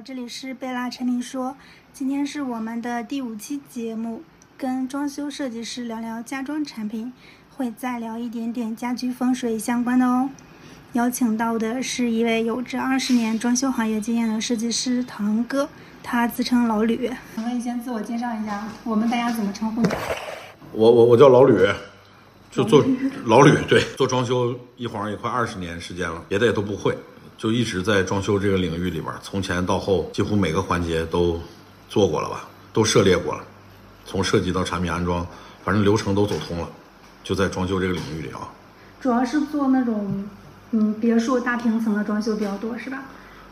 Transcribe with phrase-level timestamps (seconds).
[0.00, 1.54] 好，这里是贝拉陈明说，
[1.92, 4.22] 今天是我们的第五期节目，
[4.56, 7.12] 跟装修设计师聊聊家装产品，
[7.54, 10.30] 会再聊一点点家居风水相关的哦。
[10.94, 15.68] 邀请到的是一位有着二十年装修行业经验的设计师唐哥，
[16.02, 17.12] 他自称老吕。
[17.34, 19.88] 请问你先自我介绍一下，我们大家怎么称呼你？
[20.72, 21.54] 我我我叫老吕，
[22.50, 22.82] 就做
[23.26, 26.96] 老吕，对，做装修一晃也快二十年时间了，别的也都不会，
[27.40, 31.40] 就一直在装修这个领域里边，从前到后几乎每个环节都
[31.88, 33.42] 做过了吧，都涉猎过了，
[34.04, 35.26] 从设计到产品安装，
[35.64, 36.68] 反正流程都走通了，
[37.24, 38.40] 就在装修这个领域里啊。
[39.00, 40.22] 主要是做那种
[40.72, 43.04] 嗯别墅大平层的装修比较多，是吧？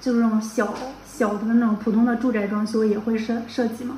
[0.02, 0.74] 就是那种小
[1.10, 3.96] 小的那种普通的住宅装修也会设设计吗？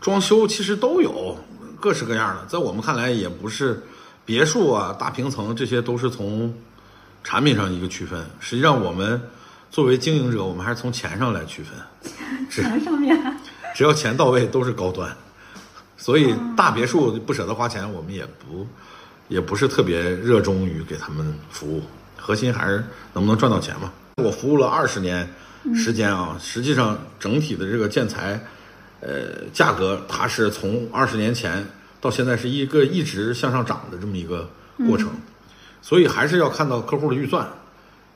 [0.00, 1.36] 装修其实都有
[1.80, 3.82] 各式各样的，在我们看来也不是
[4.24, 6.54] 别墅啊、大平层，这些都是从
[7.24, 8.24] 产品上一个区分。
[8.38, 9.20] 实际上，我们
[9.70, 11.76] 作为经营者，我们还是从钱上来区分。
[12.48, 13.18] 钱上面
[13.74, 15.10] 只要钱到位，都是高端。
[15.96, 18.66] 所以大别墅不舍得花钱，我们也不
[19.28, 21.82] 也不是特别热衷于给他们服务，
[22.16, 22.84] 核心还是
[23.14, 23.90] 能不能赚到钱嘛。
[24.16, 25.26] 我服务了二十年
[25.74, 28.38] 时间啊，实际上整体的这个建材，
[29.00, 31.66] 呃，价格它是从二十年前
[32.00, 34.50] 到现在是一个一直向上涨的这么一个
[34.86, 35.10] 过程，
[35.84, 37.46] 所以还是要看到客户的预算。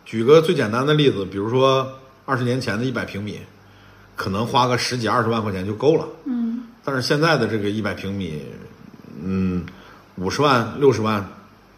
[0.07, 1.87] 举个最简单的例子，比如说
[2.25, 3.41] 二十年前的一百平米，
[4.17, 6.09] 可能花个十几二十万块钱就够了。
[6.25, 8.43] 嗯，但是现在的这个一百平米，
[9.23, 9.67] 嗯，
[10.17, 11.23] 五十万、六十万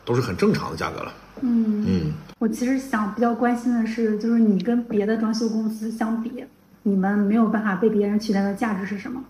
[0.04, 1.12] 都是很正常的价格了。
[1.40, 6.30] 嗯嗯，我其实想比较关心的是，就是你跟别的装修公司相比，
[6.84, 9.20] 你们没有办法被别人取代的价值是什么？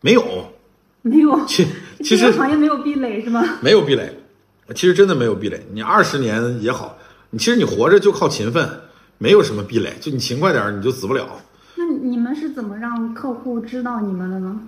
[0.00, 0.52] 没有，
[1.02, 1.64] 没有，其
[2.02, 3.44] 其这个实行业没有壁垒是吗？
[3.62, 4.12] 没有壁垒，
[4.74, 5.66] 其实真的没有壁垒。
[5.72, 6.96] 你二十年也好，
[7.30, 8.68] 你其实你活着就靠勤奋，
[9.18, 9.94] 没有什么壁垒。
[10.00, 11.26] 就你勤快点儿，你就死不了。
[11.76, 14.60] 那你们是怎么让客户知道你们的呢？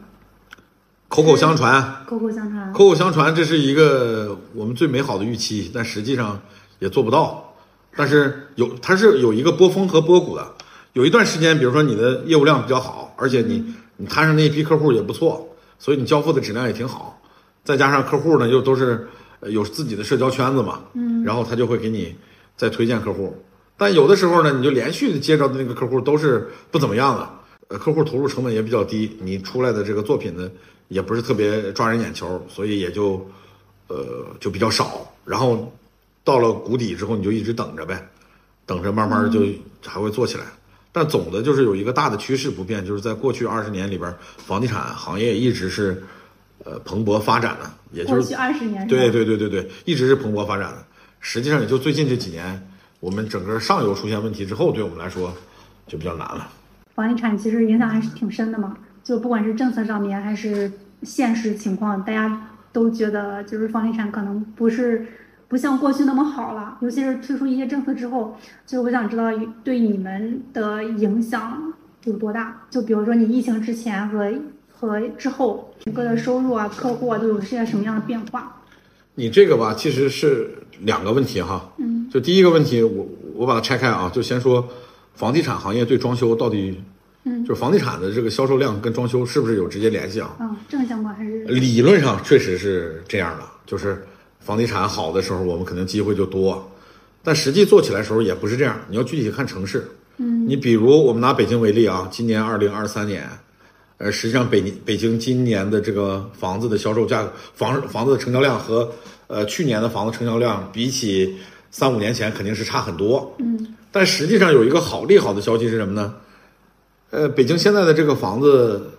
[1.09, 2.73] 口口相传，口口相传。
[2.73, 6.41] 口口相传，这是一个我们最美好的预期，但实际上
[6.81, 7.55] 也做不到。
[7.97, 10.45] 但是有，它是有一个波峰和波谷的。
[10.95, 17.21] 有一段时间，比如说你的业务量比较好，而且你你摊上那一批客户也不错，所以你交付的质量也挺好。
[17.63, 19.07] 再加上客户呢又都是呃
[19.51, 22.15] 有自己的社交圈子嘛，嗯，然后他就会给你
[22.57, 23.37] 再推荐客户。
[23.77, 27.31] 但有的时候呢，你就连续的接着的那个客户都是不怎么样的，
[27.69, 30.51] 呃，客户投入成本也比较低，你出来的这个作品呢
[30.89, 33.29] 也不是特别抓人眼球，所以也就
[33.89, 35.13] 呃就比较少。
[35.25, 35.73] 然后
[36.23, 38.09] 到了谷底之后，你就一直等着呗，
[38.65, 39.41] 等着慢慢就
[39.85, 40.45] 还会做起来。
[40.93, 46.01] 但总的就是有一个大的趋势不变，就是在过去二十年里边，房地产行业一直是
[46.65, 50.85] 呃蓬勃发展的，也就是过去二十年对对对对对，一直是蓬勃发展的。
[51.21, 52.61] 实际上也就最近这几年，
[53.01, 55.33] 我们整个上游出现问题之后，对我们来说
[55.87, 56.49] 就比较难了。
[56.95, 60.71] 房地产其实影响还是挺深的嘛，就不管是政策上面还是
[61.03, 65.07] 现实情况，大家都觉得就是房地产可能不是
[65.49, 68.37] 不像过去那么好了，尤其是推出一些政策之后，
[68.67, 69.25] 就我想知道
[69.63, 71.73] 对你们的影响
[72.05, 72.63] 有多大？
[72.71, 74.33] 就比如说你疫情之前和
[74.77, 78.63] 和之后，整个的收入啊、客户啊都有些什么样的变化？
[79.15, 81.73] 你这个吧，其实是两个问题哈。
[81.79, 84.67] 嗯，就第一个问题，我我把它拆开啊，就先说
[85.15, 86.83] 房地产行业对装修到底，
[87.23, 90.37] 嗯，就是房地产的这个销售量跟装修是不是有直接联系啊？
[90.41, 94.05] 嗯，正相关还是理论上确实是这样的，就是
[94.41, 96.69] 房地产好的时候，我们肯定机会就多，
[97.23, 98.77] 但实际做起来的时候也不是这样。
[98.89, 99.87] 你要具体看城市，
[100.17, 103.29] 嗯，你比如我们拿北京为例啊，今年二零二三年，
[103.99, 108.91] 呃，实际上北北京今年的这个房子的销售价格，房房子的成交量和
[109.29, 111.37] 呃去年的房子成交量比起
[111.71, 116.15] 三五年前肯定是差很多，嗯，但实际上有一个好利好的消息是什么呢？
[117.11, 118.91] 呃，北京现在的这个房子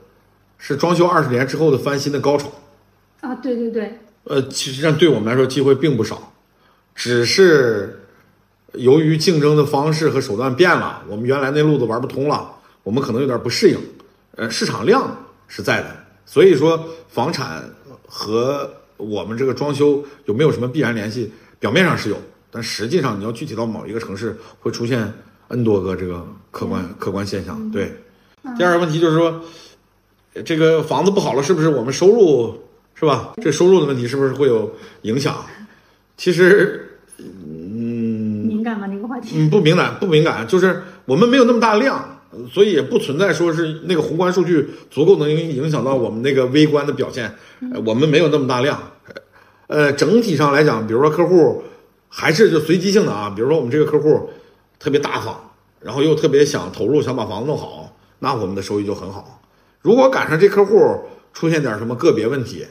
[0.58, 2.50] 是装修二十年之后的翻新的高潮。
[3.20, 6.32] 啊，对对对，呃，其实上对我们来说机会并不少，
[6.94, 8.02] 只是
[8.72, 12.50] 由于竞争的方式和手段变了，我们原来那路子玩不通了，
[12.84, 13.78] 我们可能有点不适应。
[14.36, 15.18] 呃，市场量
[15.48, 15.96] 是在的，
[16.26, 17.64] 所以说房产
[18.08, 21.32] 和我们这个装修有没有什么必然联系？
[21.60, 22.18] 表面上是有，
[22.52, 25.12] 但实际上你要具体到某一个城市，会出现
[25.48, 27.72] N 多个这个客观客观现象。
[27.72, 27.94] 对，
[28.58, 29.42] 第二个问题就是说，
[30.34, 32.62] 呃这个房子不好了，是不是我们收入
[32.94, 33.34] 是吧？
[33.42, 35.46] 这收入的问题是不是会有影响？
[36.18, 38.88] 其实敏感吗？
[38.88, 39.36] 这个话题？
[39.38, 42.15] 嗯，不敏感，不敏感，就是我们没有那么大量，
[42.52, 47.34] 所以也不存在说是那个宏观数据足够能影响到我们那个微观的表现。
[47.86, 48.92] 我们没有那么大量，
[49.68, 51.64] 呃，整体上来讲，比如说客户
[52.10, 54.30] 还是就随机性的啊，比如说我们这个客户
[54.80, 59.42] 特别大方，然后又特别想投入，想把房子弄好，那我们的收益就很好。
[59.82, 61.02] 如果赶上这客户
[61.34, 62.66] 出现点什么个别问题，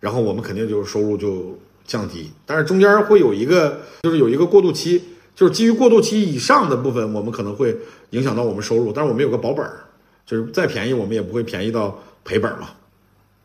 [0.00, 2.30] 然后我们肯定就是收入就降低。
[2.46, 5.02] 但是中间会有一个，就是有一个过渡期，
[5.38, 7.76] 就是基于过渡期以上的部分，我们可能会
[8.10, 8.92] 影响到我们收入。
[8.92, 9.84] 但是我们有个保本儿，
[10.26, 12.70] 就是再便宜我们也不会便宜到赔本嘛。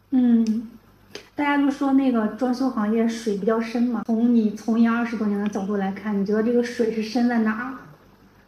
[0.10, 0.70] 嗯，
[1.36, 4.02] 大家都说那个装修行业水比较深嘛。
[4.08, 7.74] 从你从业二十多年的角度来看，你觉得这个水是深在哪儿？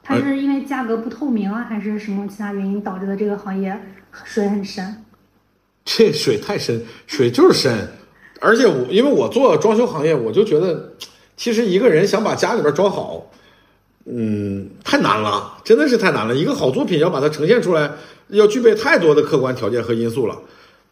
[0.01, 3.79] 它是因为价格不透明啊，还是什么其他原因导致的这个行业
[4.23, 5.05] 水很深？
[5.85, 7.89] 这水太深，水就是深。
[8.41, 10.93] 而且我因为我做装修行业，我就觉得，
[11.37, 13.25] 其实一个人想把家里边装好，
[14.05, 16.35] 嗯，太难了，真的是太难了。
[16.35, 17.91] 一个好作品要把它呈现出来，
[18.27, 20.37] 要具备太多的客观条件和因素了。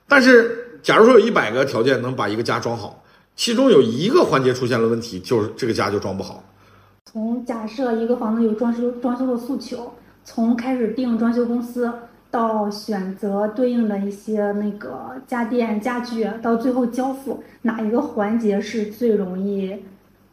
[0.07, 3.04] 但是，假如说有一百个条件能把一个家装好，
[3.36, 6.44] 其中有一个环节出现了问题，就是这个家就装不好。
[7.10, 9.94] 从假设一个房子有装修装修的诉求，
[10.25, 11.92] 从开始定装修公司
[12.30, 19.78] 到选择对应的一些那个家电家具，到最后交付，哪一个环节是最容易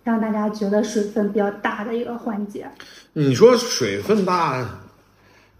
[0.02, 2.66] 让大家觉得水分比较大的一个环节？
[3.12, 4.80] 你说水分大，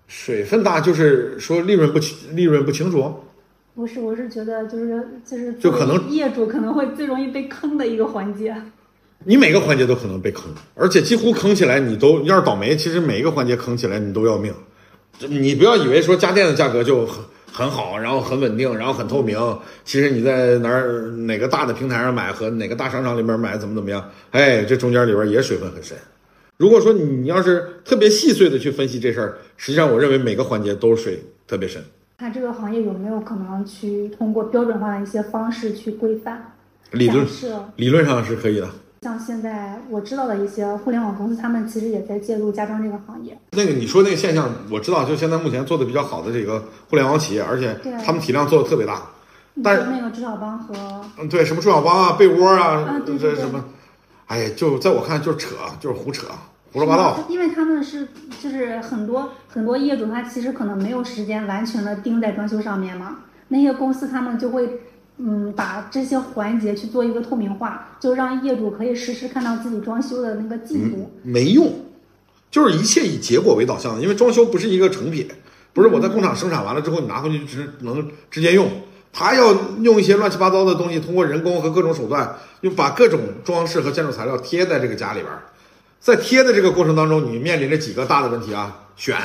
[0.07, 3.25] 水分大就是说利润不清，利润不清楚。
[3.75, 8.55] 不是，我是觉得就是就是就可能业主可能会最容易被坑的一个环节。
[9.25, 10.45] 你每个环节都可能被坑，
[10.75, 14.53] 而且几乎坑起来，你都要是倒霉，其实每一个环节坑起来你都要命。
[15.29, 17.23] 你不要以为说家电的价格就很
[17.53, 19.39] 很好，然后很稳定，然后很透明。
[19.85, 25.97] 其实你在哪儿哪个大的平台上买和哪个大商场里面买怎么怎么样，哎，这中间里边也水分很深。
[26.57, 31.83] 如果说你要是特别细碎的去分析这事儿，实际上我认为每个环节都是水特别深。
[32.19, 36.53] 看这个行业有没有可能去通过标准化的一些方式去规范？
[36.93, 38.69] 理论是理论上是可以的。
[39.03, 43.35] 像现在我知道的一些互联网公司，他们其实也在介入家装这个行业。
[43.53, 47.75] 那个你说那个现象，我知道，就现在目前做的比较好的这个互联网企业，而且
[48.05, 49.01] 他们体量做的特别大。
[49.55, 50.75] 你但那个朱小邦和
[51.19, 53.65] 嗯，对，什么朱小邦啊、被窝啊，啊对对对这什么，
[54.27, 56.27] 哎呀，就在我看就是扯，就是胡扯，
[56.71, 57.21] 胡说八道。
[57.31, 58.07] 因为他们是
[58.39, 63.21] 就是很多很多业主，他其实可能没有时间完全的盯在装修上面嘛。
[63.49, 64.79] 那些公司他们就会
[65.23, 71.13] 嗯把这些环节去做一个透明化，就让业主可以实时看到自己装修的那个进度。
[71.23, 71.73] 没用，
[72.51, 75.29] 就是一切以结果为导向的，因为装修不是一个成品，
[75.75, 78.71] 不是我在工厂生产完了之后你拿回去只能直接用，
[79.13, 85.43] 他要用一些乱七八糟的东西，通过人工和各种手段，又把各种装饰和建筑材料贴在这个家里边儿，
[86.01, 89.17] 在贴的这个过程当中，你面临着几个大的问题啊，选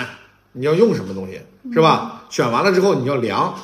[0.51, 1.39] 你要用什么东西
[1.71, 2.25] 是吧？
[2.29, 3.55] 选完了之后你要量。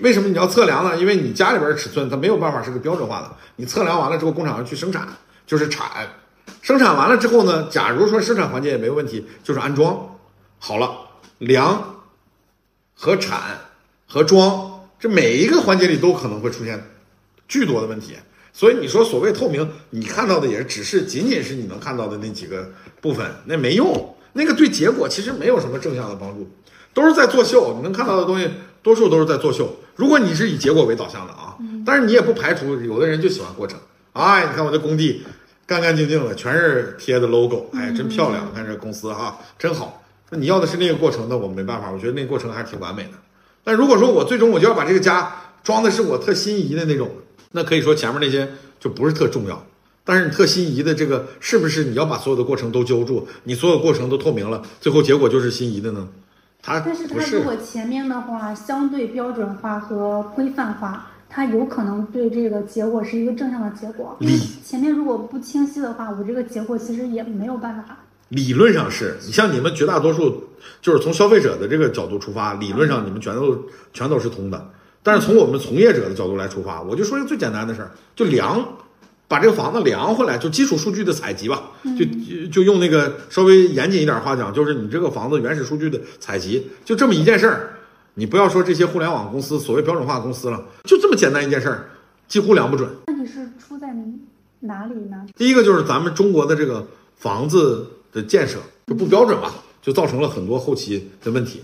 [0.00, 0.96] 为什么你要测量呢？
[0.96, 5.06] 因为你家里边尺寸它没有办法是个标准化的，你测量完了之后，工厂要去生产，
[5.46, 6.08] 就是产，
[6.60, 10.18] 生产完了之后呢，假如说生产环节也没有问题，就是安装，
[10.58, 10.90] 好了，
[11.38, 11.96] 量
[12.94, 13.40] 和产
[14.06, 16.90] 和装，这每一个环节里都可能会出现
[17.48, 18.16] 巨多的问题。
[18.52, 26.48] 所以你说所谓透明，你看到的也只是仅仅是你能看到的那几个部分，那没用，那个对结果其实没有什么正向的帮助，
[26.92, 27.74] 都是在作秀。
[27.76, 28.50] 你能看到的东西，
[28.82, 29.74] 多数都是在作秀。
[29.96, 33.78] 如果你是以结果为导向的啊，但是你也不排除有的人就喜欢过程。
[34.12, 35.22] 哎，你看我这工地
[35.66, 38.52] 干干净净的，全是贴的 logo，哎，真漂亮！
[38.54, 40.02] 看这公司哈，真好。
[40.30, 43.10] 那你要的是那个过程，那我没办法，我觉得那个过程还是挺完美的。
[43.64, 47.10] 但如果说我最终我就要把这个家装的是我特心仪的那种，
[47.52, 49.64] 那可以说前面那些就不是特重要。
[50.04, 56.08] 但是你特心仪的这个，是不是你要把所有的过程都揪住，你所有过程都透明了，最后结果就是心仪的呢？
[56.62, 64.16] 它但是它如果前面的话相对标准化和规范化，它有可能对这个结果是一个正向的结果。
[64.20, 67.98] 因为前面如果不清晰的话，我这个结果其实也没有办法。
[68.28, 70.44] 理论上是你像你们绝大多数，
[70.80, 73.58] 就是从消费者的这个角度出发，理论上你们全都
[73.92, 74.70] 全都是通的。
[75.02, 78.64] 但是从我们从业者的角度来出发，我就说一个最简单的事儿，就量，
[79.32, 87.78] 把这个房子量回来，就基础数据的采集吧，就就就用那个稍微严谨一点话讲，就是你这个房子原始数据的采集，就这么一件事儿。
[88.12, 91.88] 你不要说这些互联网公司所谓标准化公司了，就这么简单一件事儿，
[92.28, 92.90] 几乎量不准。
[93.06, 93.94] 那你是出在
[94.60, 95.26] 哪里呢？
[95.34, 96.86] 第一个就是咱们中国的这个
[97.16, 101.62] 房子的建设就不标准吧，就造成了很多后期的问题。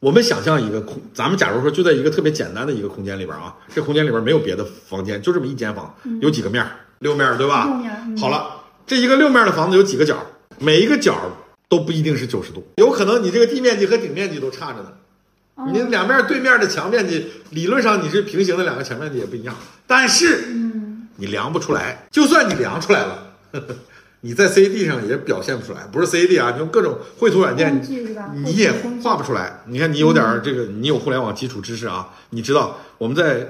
[0.00, 6.70] 我们想象一个空，咱们假如说就在一个特别简单的一个空间里边啊，这空间里边没有别的房间，就这么一间房，有几个面儿？
[7.02, 7.66] 六面，对吧？
[7.66, 10.16] 六面嗯好了，这一个六面的房子有几个角？
[10.58, 11.18] 每一个角
[11.68, 14.92] 都不一定是九十度，有可能你这个地面积和顶面积都差着呢。
[15.54, 19.54] 哦你两面对面的墙面积，理论上你是平行的两个墙面积也不一样，
[19.86, 23.66] 但是嗯，你量不出来，就算你量出来了，呵 呵
[24.22, 27.82] 你在 CAD 上也表现不出来，不是 CAD 啊，你用各种绘图软件？
[28.34, 29.60] 你也画不出来。
[29.66, 33.48] 你看，你有点这个，你有互联网基础知识啊，你知道我们在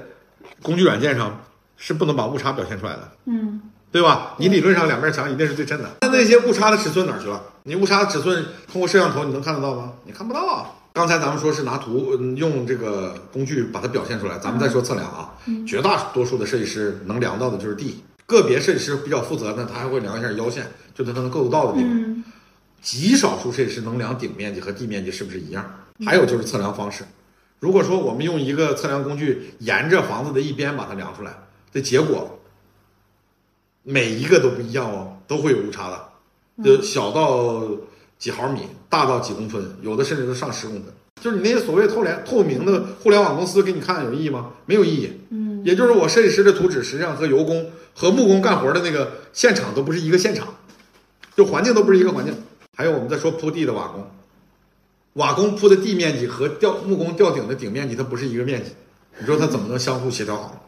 [0.61, 1.39] 工具软件上
[1.85, 3.59] 是不能把误差表现出来的，嗯，
[3.91, 4.35] 对吧？
[4.37, 7.43] 你理论上两面墙一定是对称的，那那些误差的尺寸哪儿去了？
[7.63, 9.91] 你误差的尺寸通过摄像头你能看得到吗？
[10.05, 10.71] 你看不到啊。
[10.93, 15.33] 刚才咱们说是拿图嗯用这个工具把它表现出来，咱们再说测量啊。
[15.67, 21.91] 绝大多数的设计师能量到的就是地，个别设计师比较负责呢，他还会量一下腰线，就他能够得到的地方。
[21.91, 22.23] 嗯
[22.81, 25.65] 极少数设计师能量顶面积和地面积是不是一样？
[26.05, 27.03] 还有就是测量方式。
[27.59, 31.31] 如果说我们用一个测量工具沿着房子的一边把它量出来，
[31.73, 32.39] 的结果
[33.81, 37.63] 每一个都不一样哦，都会有误差的，就小到
[38.17, 40.93] 几毫米，大到几公分，有的甚至都上十公分。
[41.21, 44.51] 就是你那些所谓透联透明的互联网公司给你看有意义吗？
[44.65, 45.11] 没有意义。
[45.29, 50.55] 嗯，也就是我设计师的图纸实际上和油工和木工干活的那个现场都不是一个现场，
[51.35, 52.33] 就环境都不是一个环境。
[52.75, 54.09] 还有我们在说铺地的瓦工，
[55.13, 58.71] 瓦工铺的地面积和吊木工吊顶的顶面积它不是一个面积，
[59.19, 60.59] 你说它怎么能相互协调好？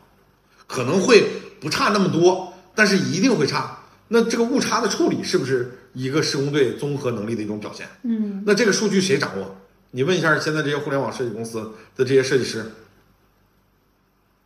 [0.68, 1.24] 可能会
[1.60, 3.78] 不差那么多，但是一定会差。
[4.08, 7.88] 那这个误差的处理是不是一个施工队综合能力的一种表现？
[8.04, 9.56] 嗯，那这个数据谁掌握？
[9.92, 12.66] 你问一下现在这些互联网设计公司的这些设计师，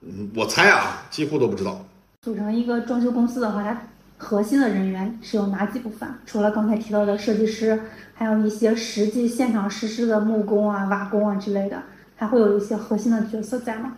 [0.01, 1.85] 嗯，我猜啊，几乎都不知道。
[2.21, 3.81] 组成一个装修公司的话，它
[4.17, 6.07] 核心的人员是有哪几部分？
[6.25, 7.81] 除了刚才提到的设计师，
[8.13, 11.83] 还有一些实际现场实施的木工啊、瓦工啊之类的，
[12.15, 13.97] 还会有一些核心的角色在吗？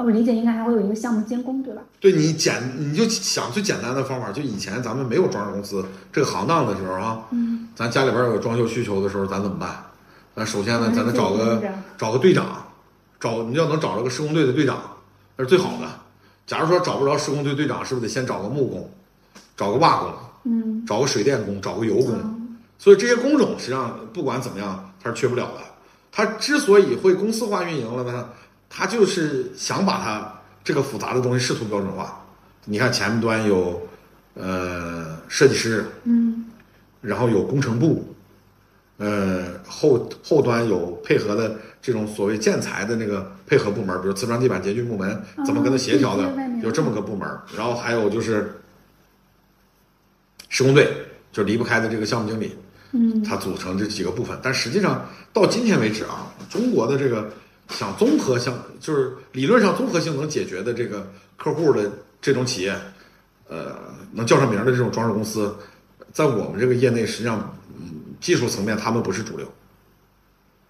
[0.00, 1.82] 啊，我理解应该还会有一个项目监工，对吧？
[2.00, 9.84] 对你简，你就想最简单的方法，就以前咱们没有装饰公司这个行当的时候啊，嗯，咱家里边有装修需求的时候，咱怎么办？
[10.34, 12.66] 咱首先呢，咱得找个嗯找个队长，
[13.20, 14.80] 找你要能找着个施工队的队长，
[15.36, 15.86] 那是最好的。
[16.46, 18.90] 假如说找不着施工队队长，是不是得先找个木工，
[19.54, 20.14] 找个瓦工，
[20.44, 22.14] 嗯，找个水电工，找个油工？
[22.14, 22.36] 嗯
[22.78, 25.60] 所以这些工种实际上不管怎么样，它是缺不了的。
[26.10, 28.30] 它之所以会公司化运营了呢，
[28.70, 30.32] 它就是想把它
[30.64, 32.24] 这个复杂的东西试图标准化。
[32.64, 33.86] 你看前端有
[34.34, 36.46] 呃设计师，嗯
[37.00, 38.14] 然后有工程部，
[38.98, 47.28] 呃后后端有配合的这种所谓建材的那个配合部门，比如瓷砖地板洁具部门怎么跟他协调的有这么个部门。
[47.56, 48.60] 然后还有就是
[50.48, 50.92] 施工队，
[51.32, 52.54] 就离不开的这个项目经理，
[52.92, 54.38] 嗯它组成这几个部分。
[54.42, 57.32] 但实际上到今天为止啊，中国的这个
[57.70, 62.78] 想综合性，就是理论上综合性能解决的这个客户的这种企业，
[63.48, 63.76] 呃，
[64.12, 65.56] 能叫上名的这种装饰公司，
[66.12, 69.46] 在我们这个业内，实际上，嗯，技术层面他们不是主流。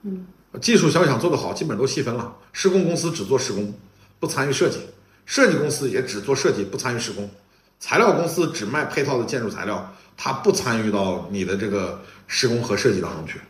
[0.02, 0.26] 嗯，
[0.60, 2.36] 技术想想做得好，基本都细分了。
[2.52, 3.74] 施工公司只做施工，
[4.18, 4.78] 不参与设计；
[5.26, 7.24] 设计公司也只做设计，不参与施工；
[7.78, 13.40] 材料公司只卖配套的建筑材料，它不参与到你的这个施工和设计当中去，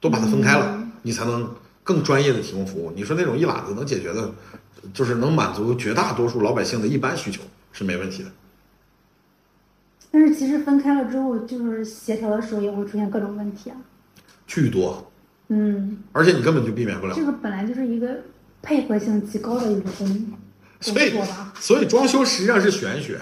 [0.00, 1.48] 都把它分开了，你才能
[1.88, 2.92] 更专业的提供服务。
[2.94, 4.30] 你说那种一揽子能解决的，
[4.92, 7.40] 就是能满足绝大多数老百姓的一般需求
[7.72, 8.28] 是没问题的。
[10.10, 13.76] 但是其实分开了之后，就是协调的时候也会出现各种问题啊。
[14.46, 15.10] 巨多，
[15.48, 17.14] 嗯，而且你根本就避免不了。
[17.14, 18.18] 这个本来就是一个
[18.60, 20.32] 配合性极高的一个工工
[20.82, 21.18] 所以。
[21.58, 23.18] 所以装修实际上是玄学，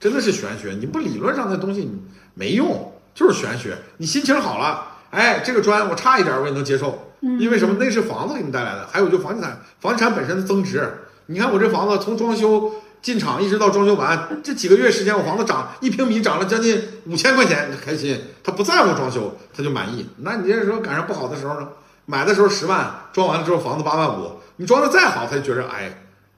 [0.00, 0.72] 真的是玄学。
[0.72, 2.00] 你不理论上的东西你
[2.32, 3.76] 没用，就是玄学。
[3.98, 7.76] 你心情好了，哎，这个砖我差一点我也能接受，嗯因为什么？
[7.78, 10.88] 那是房子给你带来的，还有就房地产，房地产本身的增值。
[11.26, 12.72] 你看我这房子从装修
[13.02, 18.20] 进场一直到装修完，这几个月时间，我房子涨一平米涨了将近五千块钱，开心。
[18.42, 20.08] 他不在乎装修，他就满意。
[20.18, 21.68] 那你这时候赶上不好的时候呢？
[22.08, 25.92] 买的时候十万，装完了之后房子八万五，你装的再好，他就觉着哎，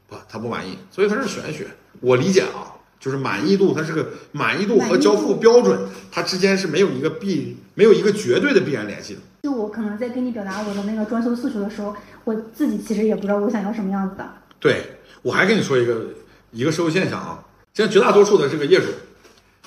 [0.07, 1.67] 不，他不满意，所以他是玄学。
[2.01, 2.68] 我理解啊，
[3.01, 5.79] 就是满意度，它是个满意度和交付标准，
[6.11, 9.21] 它之间是没有一个必没有一个绝对的必然联系的。
[9.43, 14.29] 就我可能在跟你表达我的那个装修诉求的时候，我自己其实也不知道我想要什么样子的。
[14.59, 14.83] 对
[15.23, 16.07] 我还跟你说一个
[16.51, 18.87] 一个社会现象啊，现在绝大多数的这个业主，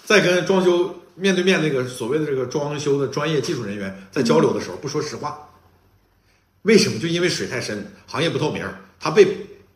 [0.04, 5.48] 在跟装修面对面那个所谓的这个装修的专业技术人员在交流的时候，不说实话。
[6.64, 7.00] 为什么？
[7.00, 8.64] 就因为水太深，行业不透明，
[9.00, 9.26] 他被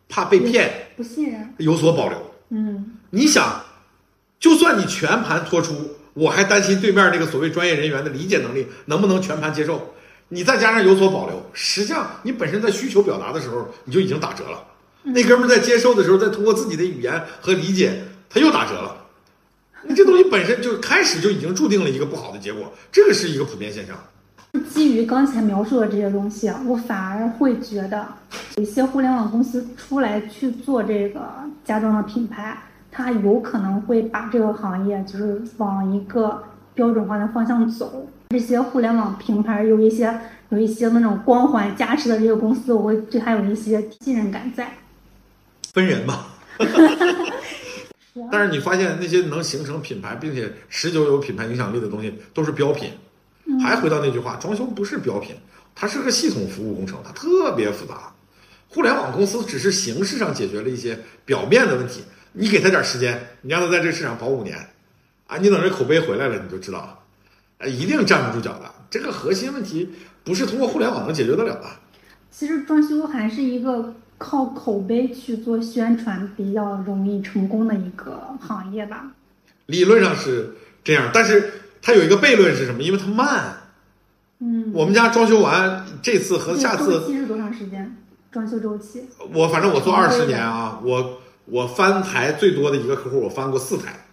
[0.07, 1.53] 怕被骗，不信任。
[1.57, 2.25] 有所保留。
[2.50, 3.64] 嗯你想，
[4.40, 9.94] 就算你全盘托出，我还担心对面那个所谓专业人员的理解能力能不能全盘接受。
[10.30, 14.64] 你再加上有所保留，实际上你本身在需求表达的时候，你就已经打折了。
[15.04, 19.06] 那哥们在接受的时候，再通过自己的语言和理解，他又打折了。
[19.84, 23.96] 你这东西本身就开始就已经注定了一个不好的结果，这个是一个普遍现象。
[24.63, 28.07] 基于刚才描述的这些东西啊，我反而会觉得，
[28.57, 31.21] 有一些互联网公司出来去做这个
[31.63, 32.57] 家装的品牌，
[32.91, 36.43] 它有可能会把这个行业就是往一个
[36.74, 38.07] 标准化的方向走。
[38.29, 40.19] 这些互联网品牌有一些
[40.50, 44.71] 有一些那种光环加持的这个公司，我会对它有一些信任感在。
[45.74, 46.27] 分人吧。
[48.31, 52.91] 但是你发现那些能形成品牌并且持久有品牌影响力的东西都是标品。
[53.62, 55.36] 还回到那句话，装修不是标品，
[55.74, 58.12] 它是个系统服务工程，它特别复杂。
[58.68, 64.58] 互联网公司只是形式上解决了一些表面的问题，你给他点时间，你让他在这个市场跑五年，
[65.28, 67.00] 啊，你等这口碑回来了，你就知道了，
[67.60, 68.70] 啊，一定站不住脚的。
[68.90, 69.90] 这个核心问题
[70.24, 71.66] 不是通过互联网能解决得了的。
[72.32, 79.12] 其实装修还是一个靠口碑去做宣传比较容易成功的一个行业吧。
[79.68, 81.52] 理论上是这样，但是
[81.86, 82.82] 它有一个悖论是什么？
[82.82, 83.58] 因为它慢。
[84.39, 87.96] 嗯，我们家装修完这次和下次周期是多长时间？
[88.32, 89.04] 装修周期？
[89.32, 94.08] 我反正我做二十年啊，我我翻台最多的一个客户，我翻过四台，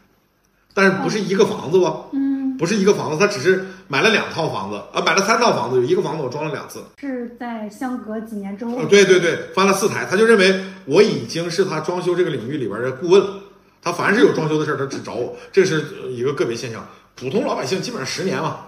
[0.74, 2.10] 但是不是一个房子不？
[2.12, 6.84] 嗯，不是一个房子，他只是买了两套房子，啊，买了三套房子，有一个房子我装了两次。
[6.98, 8.76] 是在相隔几年之后？
[8.76, 13.40] 呃，对对对，翻了四台，他就认为我已经是他装修这个领域里边的顾问了，
[13.82, 16.86] 他凡是有装修的事儿，他只找我，这是一个个别现象。
[17.14, 18.66] 普通老百姓基本上十年嘛。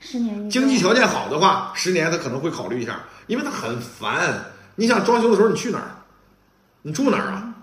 [0.00, 4.46] 十年，经济条件好的话，十年他可能会考虑一下，因为他很烦。
[4.74, 5.90] 你想装修的时候你去哪儿？
[6.82, 7.54] 你住哪儿啊？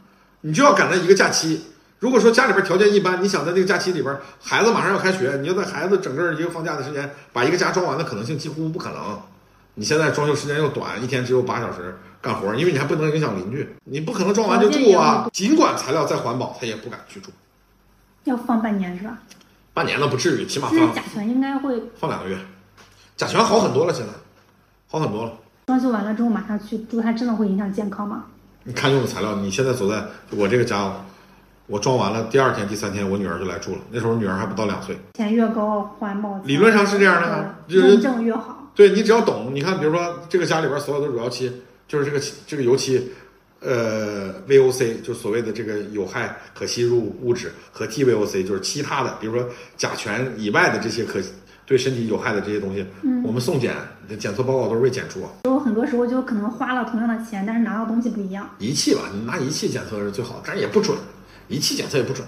[0.42, 1.66] 你就要赶在一个假期。
[2.00, 9.22] 如果说家里边条件一般，你想在这个假期里边，孩子马上要开学，你要在孩子整个一个放假的时间把一个家装完的可能性几乎不可能。
[9.74, 15.28] 你现在装修时间又短，一天只有八小时干活，因为你还不能影响邻居，你不可能装完就住啊。
[15.34, 17.32] 尽管材料再环保，他也不敢去住。
[18.24, 19.18] 要放半年是吧？
[19.74, 20.94] 半年了不至于，起码放。
[20.94, 22.38] 甲醛应该会放两个月，
[23.16, 24.12] 甲醛好很多了，现在
[24.88, 25.34] 好很多了。
[25.68, 28.26] 装修完了之后马上去住，它真的会影响健康吗？
[28.64, 30.92] 你看用的材料，你现在走在我这个家，
[31.68, 33.80] 我装完了第二天、第三天，我女儿就来住了。
[33.92, 34.98] 那时候女儿还不到两岁。
[35.14, 38.72] 钱越高，环保理论上是这样的，认证越好。
[38.76, 41.52] 对你只要懂，你看，比如说这个家里边所有的乳胶漆，
[41.88, 43.12] 就是这个这个油漆。
[43.62, 51.20] 呃，VOC 就所谓的这个有害可吸入物质和 TVOC 就是其他的，比如说甲醛以外的这些可
[51.66, 53.76] 对身体有害的这些东西，嗯，我们送检
[54.08, 55.22] 的检测报告都是未检出。
[55.44, 58.50] 有很多时候就可能花了同样的钱，但是拿到东西不一样。
[58.60, 60.98] 仪器吧，你拿仪器检测是最好的，但是也不准，
[61.48, 62.26] 仪器检测也不准，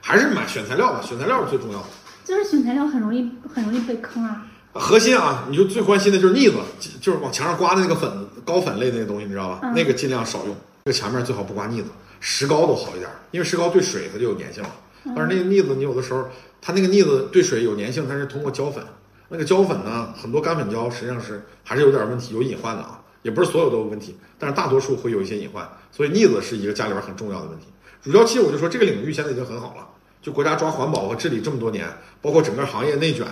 [0.00, 1.86] 还是买选材料吧，选材料是最重要的。
[2.24, 4.46] 就是选材料很容易很容易被坑啊。
[4.74, 6.56] 核心啊，你就最关心的就是腻子，
[7.00, 8.10] 就是往墙上刮的那个粉
[8.44, 9.72] 高粉类那个东西，你知道吧？
[9.74, 10.54] 那个尽量少用。
[10.86, 11.88] 这个墙面最好不刮腻子，
[12.20, 14.68] 石膏都好一点，因为石膏对水它就有粘性了。
[15.16, 16.28] 但是那个腻子，你有的时候
[16.60, 18.84] 它那个腻子对水有粘性，但是通过胶粉，
[19.30, 25.66] 那个胶粉呢，很多干粉胶实际上是还是有点问题，有隐患的啊，也不是所有都有问题，但是大多数会有一些隐患。
[25.90, 27.68] 所以腻子是一个家里边很重要的问题。
[28.02, 29.88] 乳胶漆，我就说这个领域现在已经很好了，
[30.20, 31.88] 就国家抓环保和治理这么多年，
[32.20, 33.26] 包括整个行业内卷，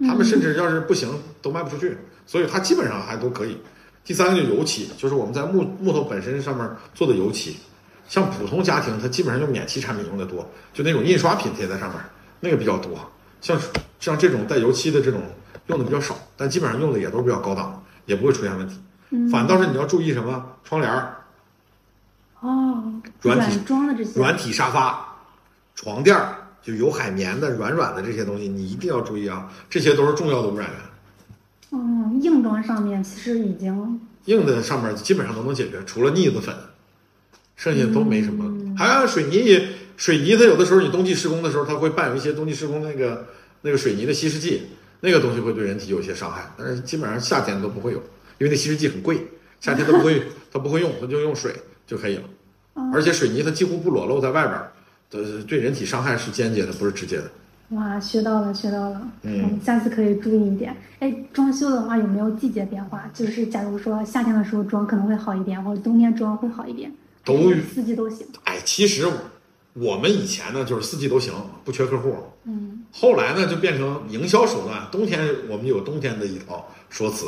[0.00, 1.08] 他们甚至要是不行
[1.40, 3.56] 都卖不出去，所以它基本上还都可以。
[4.08, 7.58] 第三个就油漆，就是我们在木木头本身上面做的油漆，
[8.08, 12.00] 像普通家庭，它基本上用免漆产品用的多，就那种印刷品贴在上面，
[12.40, 12.98] 那个比较多。
[13.42, 13.60] 像
[14.00, 15.20] 像这种带油漆的这种
[15.66, 18.80] 用的比较少，但基本上用的也都是比较高档，也不会出现问题。
[19.30, 21.14] 反倒是你要注意什么窗帘儿，
[22.40, 22.82] 哦，
[23.20, 25.06] 软体装的这些软体沙发、
[25.74, 30.80] 床垫儿，就有海绵的、软软的这些东西，你一定要注意啊，这些都是重要的污染源。
[31.70, 36.54] 嗯，硬装上面其实已经硬的上面基本上都能解决，除了腻子粉，
[37.56, 38.74] 剩下都没什么。
[38.76, 43.26] 还有水泥，水泥它有的时候你冬季施工的时候，它会伴有一些冬季施工那个
[43.62, 44.62] 那个水泥的稀释剂，
[45.00, 46.50] 那个东西会对人体有些伤害。
[46.56, 47.98] 但是基本上夏天都不会有，
[48.38, 49.26] 因为那稀释剂很贵，
[49.60, 51.54] 夏天它不会 它不会用，它就用水
[51.86, 52.22] 就可以了。
[52.92, 57.30] 而且水泥它几乎不裸露在外边，呃，对人体伤害是间接的，不是直接的。
[57.70, 59.02] 哇，学到了，学到了。
[59.22, 60.74] 嗯，下次可以注意一点。
[61.00, 63.10] 哎，装修的话有没有季节变化？
[63.12, 66.90] 就是假如说夏天的时候装可能会好一点，或者冬天装会好一点。
[67.24, 68.26] 都四季都行。
[68.44, 69.06] 哎，其实
[69.74, 72.14] 我们以前呢就是四季都行，不缺客户。
[72.44, 72.84] 嗯。
[72.90, 77.26] 后来呢就变成营销手段，冬天我们有冬天的一套说辞，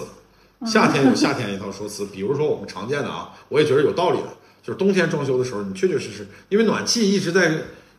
[0.65, 2.07] 夏天有夏 天一套说辞。
[2.07, 4.29] 比如说我们常见的啊，我也觉得有道理的，
[4.63, 7.53] 就是冬天装修的时候，你确确实实因为暖气一直在，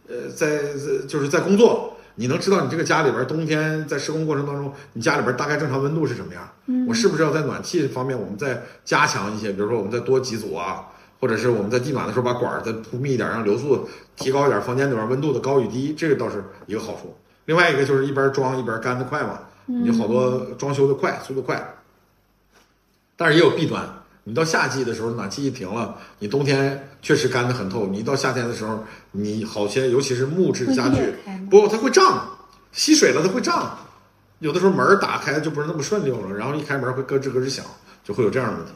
[0.07, 0.73] 呃，在
[1.07, 1.90] 就是在工作。
[2.15, 6.47] 你能知道你这个家里边冬天在施工过程当中，你家里边大概正常温度是什么样？
[6.67, 9.51] 嗯，我是不是要在暖气方面我们再加强一些？
[9.51, 10.85] 比如说我们再多几组啊，
[11.19, 17.15] 或者是我们在地暖的时候把管儿再铺密一点，让流速提高一点，房间里边温度的高与低，这个倒是一个好处。
[17.45, 21.75] 另外一个就是一边装一边干的快嘛，你好多装修的快，速度快。
[23.17, 23.87] 但是也有弊端，
[24.23, 31.13] 你到夏季的时候暖气一停了，你冬天确实干得很透，你一到夏天的时候，你好些尤其是木质家具。
[31.49, 32.29] 不，它会胀，
[32.71, 33.75] 吸水了它会胀，
[34.39, 37.65] 有的时候门儿打开就不是那么顺溜了，然后一开门会咯吱咯吱响，
[38.03, 38.71] 就会有这样的问题。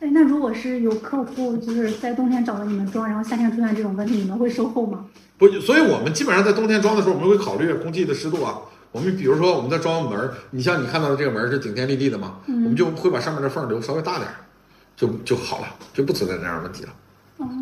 [0.00, 5.06] 哎，那如果是有客户就是在冬天找到你们装，然后夏天出现这种问题，你们会售后吗？
[5.38, 8.58] 不，所以我们基本上在冬天装的时候，我们会考虑空气的湿度啊。
[8.92, 14.34] 我们比如说我们在装门儿，你像你看到的这个门儿是顶天立地的嘛，我们就会把上面的缝儿留稍微大点儿，
[15.00, 16.90] 就就好了，就不存在这样的问题了。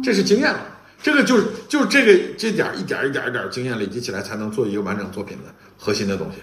[0.03, 0.61] 这是经验了，
[1.01, 6.39] 这个就是就是这个这点儿一点儿一点儿一点儿经验累积起来，才能做一个完整作品的核心的东西。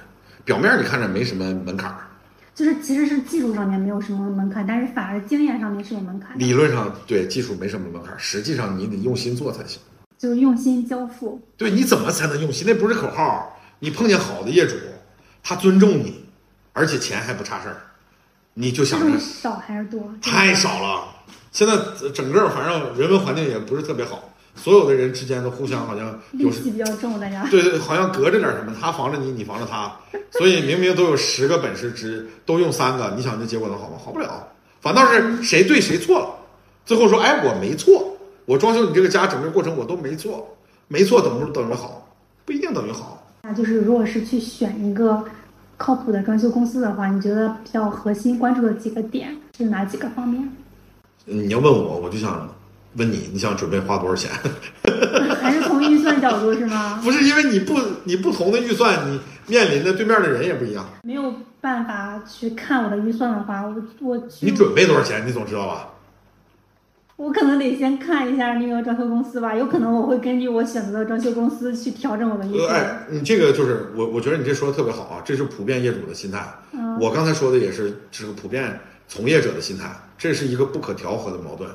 [0.45, 2.07] 表面你看着没什么门槛儿，
[2.53, 9.81] 就是其实是技术上面没有什么门槛，但是反而经验上面是有门槛，理论上对技术没什么门槛儿，实际上你得用心做才行。
[10.17, 11.41] 就是用心交付。
[11.57, 12.65] 对，你怎么才能用心？
[12.65, 13.51] 那不是口号。
[13.79, 14.73] 你碰见好的业主，
[15.43, 16.23] 他尊重你，
[16.71, 17.75] 而且钱还不差事儿，
[18.55, 20.01] 你就想着少还是多？
[20.21, 21.03] 太少了。
[21.51, 21.73] 现在
[22.13, 27.45] 整个反正人文环境也不是特别好，所有的人之间都互相好像有戾气比较重，大家。
[27.51, 29.93] 对对，好像隔着点什么，他防着你，你防着他，
[30.31, 33.97] 所以明明都有十个本事，只都用三个，你想这结果能好吗？
[34.03, 34.47] 好不了，
[34.81, 36.29] 反倒是谁对谁错了，
[36.85, 42.07] 最后说，哎，我没错，我装修你这个家整个过程我都没错，没错等不等于好？
[42.45, 43.21] 不一定等于好。
[43.43, 45.23] 那就是如果是去选一个
[45.77, 50.49] 靠谱的装修公司的话，你觉得比较核心关注的几个点是哪几个方面？
[51.25, 52.47] 你要问我，我就想
[52.97, 54.31] 问你，你想准备花多少钱？
[55.41, 56.99] 还是从预算角度是吗？
[57.03, 57.73] 不是因为你不
[58.05, 60.85] 你不同的预算，你面临的对面的人也不一样。
[61.03, 65.25] 没有办法去看我的预算的话，我我你准备多少钱？
[65.27, 65.89] 你总知道吧？
[67.17, 72.81] 我可能得先看一下那个装修公司吧，有可能我会根据我选择的装修公司去调整我的预呃，算。
[72.81, 76.45] 哎，你这个就是我，我觉得你这说的特别好啊，这是普遍业主的心态。
[76.73, 81.69] 嗯我刚才说的也是，这是普遍从业者的心态，这是一个不可调和的矛盾。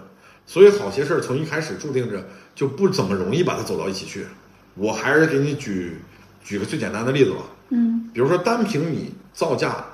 [0.47, 2.23] 所以好些事儿从一开始注定着
[2.55, 4.27] 就不怎么容易把它走到一起去。
[4.75, 5.97] 我还是给你举
[6.45, 7.39] 举个最简单的例子吧，
[7.71, 9.85] 嗯比如说单平米造价，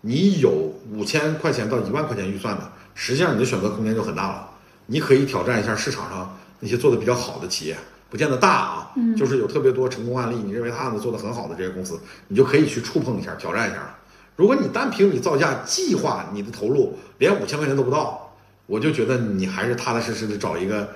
[0.00, 4.48] 你有五千块钱到一万块钱预算的，实际上你的选择空间就很大了。
[4.86, 7.76] 你可以挑战一下市场上那些做的比较好的企业，
[8.10, 13.96] 不见得大啊，嗯就是有特别多成功案例，你认为他案子做的很好的这些公司，你就可以去触碰一下，挑战一下了。
[14.36, 18.34] 如果你单凭你造价计划你的投入连五千块钱都不到，
[18.66, 20.88] 我就觉得你还是踏踏实实的找一个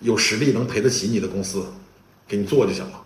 [0.00, 1.64] 有实力能赔得起你的公司，
[2.28, 3.02] 给你做就行了。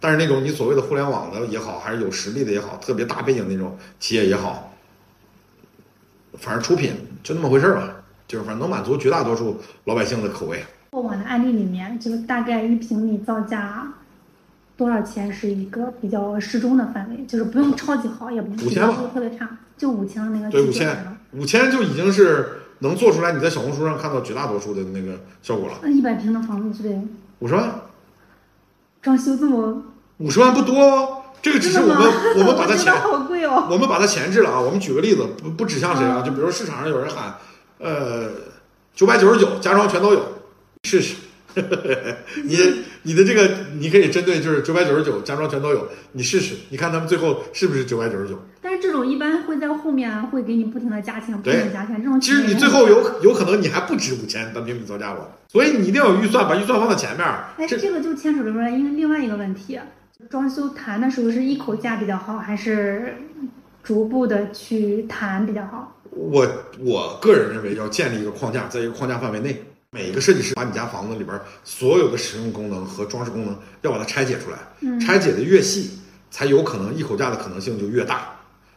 [0.00, 4.74] 但是那种你所谓的互联网的也好，还是有实力的也好，特别大背景那种企业也好，
[6.38, 7.94] 反正出品就那么回事儿吧，
[8.34, 10.60] 就是反正能满足绝大多数老百姓的口味。
[10.90, 13.86] 过往的案例里面，就是大概一平米造价
[14.76, 25.74] 多少钱是一个比较适中的范围，就是不用超级好，也不五千吧特别差，就五千的那个对，五千。，五千就已经是能做出来你在小红书上看到绝大多数的那个效果了。
[25.80, 27.00] 那一百平的房子就得
[27.38, 27.72] 五十万，
[29.00, 29.80] 装修这么，
[30.18, 33.68] 五十万不多哦，这个只是我们我们把它前觉得好贵哦。
[33.70, 34.60] 我们把它前置了啊。
[34.60, 37.34] 我们举个例子，不不指向谁啊，嗯就比如说市场上有人喊，
[37.84, 38.30] 呃，
[38.94, 40.22] 九百九十九，家装全都有，
[40.84, 41.16] 试试。
[42.42, 42.64] 你的
[43.02, 48.36] 你的这个你可以针对就是九百九十九，家装全都有，你试试，你看他们最后是不是九百九十九？
[48.60, 57.50] 但是这种一般会在后面会给你不停的加钱，不停的加钱，这种其实你最后有有可能你还不止五千单平米造价了，所以你一定要有预算，把预算放在前面儿。
[57.58, 59.78] 哎，这这个就牵扯出来因为另外一个问题，
[60.28, 63.14] 装修谈的时候是一口价比较好，还是
[63.84, 65.93] 逐步的去谈比较好？
[66.14, 66.46] 我
[66.78, 75.98] 我个人认为要建立一个框架，在一个框架范围内，每一个设计师把你家房子里边所有的使用功能和装饰功能要把它拆解出来，嗯拆解的越细，
[76.30, 78.30] 才有可能一口价的可能性就越大。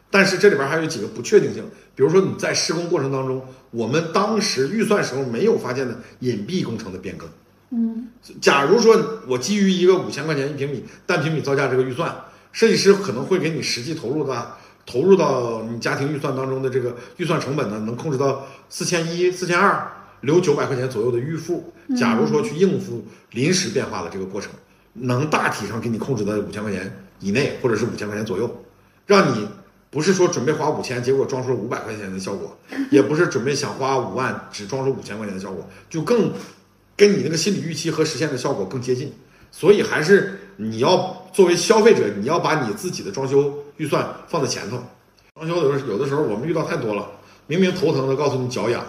[0.09, 7.27] 但是这里边还有几个不确定性，比如说你在施工过程当中，我们当时预算时候没有发现的隐蔽工程的变更。
[7.69, 8.07] 嗯
[8.39, 12.15] 假如说我基于一个五千块钱一平米单平米造价这个预算，
[12.53, 14.55] 设计师可能会给你实际投入的
[14.87, 19.85] 投入到你家庭预算当中的这个预算成本呢，能控制到四千一、四千二，
[20.21, 21.73] 留九百块钱左右的预付。
[21.95, 24.51] 假如说去应付临时变化的这个过程，
[24.93, 28.63] 能大体上给你控制在五千块钱以内，或者是五千块钱左右，
[29.05, 29.47] 让你
[29.89, 32.57] 不是说准备花五千，结果装出了五百块钱的效果，
[32.89, 36.31] 也不是准备想花五万，只装出五千块钱的效果，就更
[36.95, 39.13] 跟你那个心理预期和实现的效果更接近。
[39.51, 44.79] 所以还是你要作为消费者，你要把你自己的装修预算放在前头。
[45.35, 47.07] 装修有的有的时候我们遇到太多了，
[47.45, 48.83] 明明头疼的告诉你脚痒，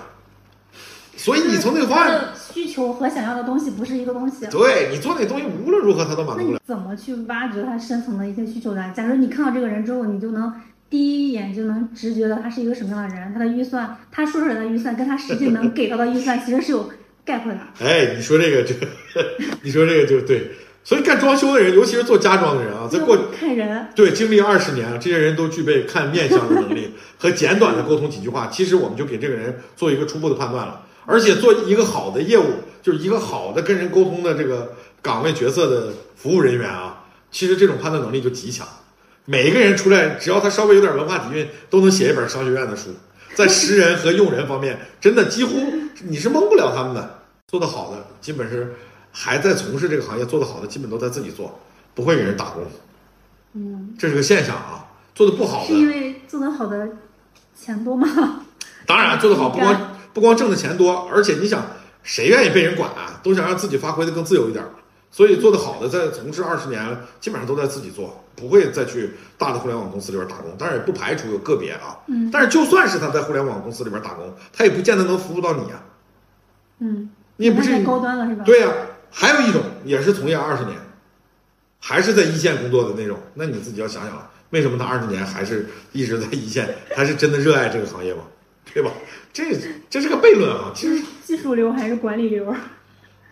[1.15, 4.47] 所以你从那个方案，的需求和想要的东西不是一个东西。
[4.47, 6.55] 对你做那东西无论如何他都满足不了。
[6.55, 8.95] 你怎么去挖掘他深层的一些需求呢？
[8.97, 10.51] 假如你看到这个人之后，你就能
[10.89, 16.89] 第一眼就能直觉到他是一个什么样的人，他的预算，他说出来的预算跟他实际能给到的预算其实是有
[17.27, 17.59] 概括的。
[17.81, 18.75] 哎，你说这个就，
[19.61, 20.51] 你说这个就对，
[20.89, 30.81] 所以干装修的人，尤其是做家装的人啊，在过看人，对经历二十年，这些人都具备看面相的能力 和简短的沟通几句话，其实我们就给这个人做一个初步的判断了。
[31.05, 32.47] 而且做一个好的业务，
[32.83, 38.67] 就是一个好的跟人沟通的这个岗位角色的服务人员啊，其实这种判断能力就极强。
[39.27, 42.85] 每一个人出来，只要他稍微有点文化底蕴，都能写一本商学院的书。
[43.35, 45.71] 在识人和用人方面，真的几乎
[46.05, 47.19] 你是蒙不了他们的。
[47.47, 48.75] 做得好的，基本是
[49.21, 51.59] 还在从事这个行业做得好的，基本都在自己做，
[51.93, 52.63] 不会给人打工。
[53.55, 54.87] 嗯，这是个现象啊。
[55.13, 56.89] 做得不好的，是因为做得好的
[57.61, 58.07] 钱多吗？
[58.87, 61.67] 当然，做得好不光不光挣的钱多，而且你想，
[62.05, 63.19] 谁愿意被人管啊？
[63.21, 64.65] 都想让自己发挥的更自由一点。
[65.11, 70.55] 所以做得好的，在从事二十年，基本上都在自己做，不会再去大的互联网公司里边打工。
[70.57, 71.99] 当然也不排除有个别啊。
[72.07, 72.31] 嗯。
[72.31, 75.83] 但是就算是他在互联网公司里边打工，他也不见得能服务到你啊。
[76.79, 77.11] 嗯。
[77.37, 78.45] 你也不是太高端了是吧？
[78.45, 78.69] 对呀，
[79.11, 80.77] 还有一种也是从业二十年，
[81.81, 86.69] 还是在一线工作的那种，那你自己要想想了，为什么他二十年还是一直在一线？
[86.95, 88.23] 他是真的热爱这个行业吗？
[88.75, 88.91] 对吧？
[89.33, 89.45] 这
[89.89, 90.73] 这是个悖论啊。
[90.75, 92.55] 其实技术流还是管理流？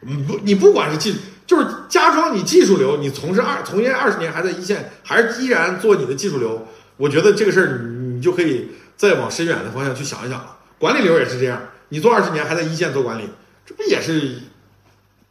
[0.02, 1.14] 嗯不，你不管是技，
[1.46, 10.56] 就是假装，你技术流，你从事二从业二十年还在一线，还是依然做你的技术流，我觉得这个事儿你你就可以再往深远的方向去想一想了。
[10.78, 11.60] 管理流也是这样，
[11.90, 13.28] 你做二十年还在一线做管理。
[13.66, 14.38] 这不也是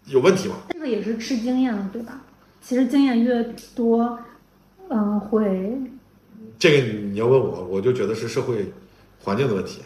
[0.08, 0.56] 有问题吗？
[0.70, 2.22] 这个也是吃经验了，对吧？
[2.62, 3.44] 其实经验越
[3.76, 4.18] 多，
[4.90, 5.72] 嗯，会。
[6.58, 8.72] 这个你要问我，我就觉得是社会
[9.20, 9.82] 环境的问题，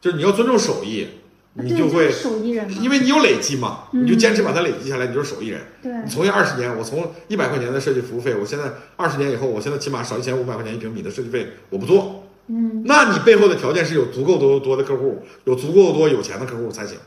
[0.00, 1.06] 就是你要尊重手艺，
[1.54, 5.60] 你就会手艺人，因为你有累积嘛，你就坚持把它累积下来，你就是手艺人。
[5.82, 8.64] 对，你从业二十年，我从一百块钱的设计服务费，我现在
[8.96, 12.24] 二十年以后，我现在起码少一千五百块钱一平米的设计费，我不做。
[12.48, 16.98] 嗯，那你背后的条件是有足够多多的客户，有足够多有钱的客户才行。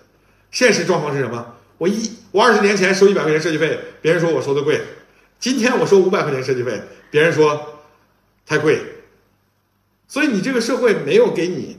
[0.51, 1.45] 现实状况是什么？
[1.83, 4.77] 我一我二十年前收一百块钱设计费，别人说我收的贵；
[5.37, 7.61] 今天我收五百块钱设计费，别人说
[8.45, 8.79] 太贵。
[10.07, 11.75] 所以你这个社会没有给你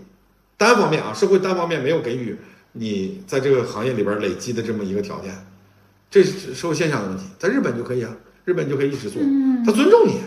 [0.58, 2.36] 单方面啊，社会单方面没有给予
[2.72, 5.34] 你在这个行业里边累积的这么一个条件，
[6.10, 7.24] 这是社会现象的问题。
[7.38, 8.14] 在日本就可以啊，
[8.44, 9.22] 日本就可以一直做，
[9.64, 10.20] 他尊重你。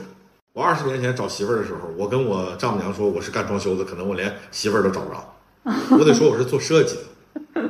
[0.53, 5.35] 我二十年前找媳妇儿的时候，我跟我丈母娘说我是干装修的，可能我连媳妇儿都找不着，
[5.91, 7.66] 我得说我是做设计的。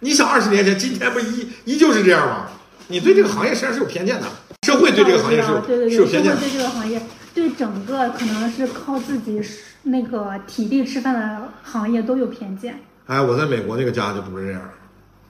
[0.00, 2.48] 你想二十年前，今天不依依旧是这样吗？
[2.88, 4.26] 你对这个行业实际上是有偏见的，
[4.66, 5.50] 社会对这个行业是
[5.96, 6.40] 有偏见的。
[6.40, 7.02] 对这个行业，
[7.34, 9.40] 对整个可能是靠自己
[9.84, 12.80] 那个体力吃饭的行业都有偏见。
[13.06, 14.60] 哎，我在美国那个家就不是这样。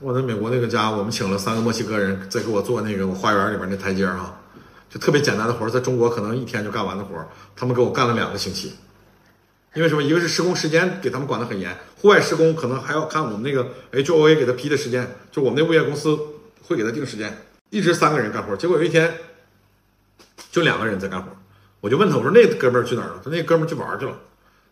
[0.00, 4.34] 我在美国那个家，我们请了三个墨西哥人在给我做那个我花园里边那台阶啊，
[4.90, 8.74] 就特别简单的活儿，在中国可能一天就干完的活儿，他们给我干了两个星期。
[9.76, 10.02] 因为什么？
[10.02, 16.18] 一个是施工时间给他们管得很严，户外施工可能还要看我们那个 HOA 给他批的时间，就我们那物业公司
[16.62, 18.56] 会给他定时间，一直三个人干活。
[18.56, 19.14] 结果有一天，
[20.50, 21.28] 就两个人在干活，
[21.82, 23.20] 我就问他，我说那哥们儿去哪儿了？
[23.22, 24.18] 他那哥们儿去玩去了，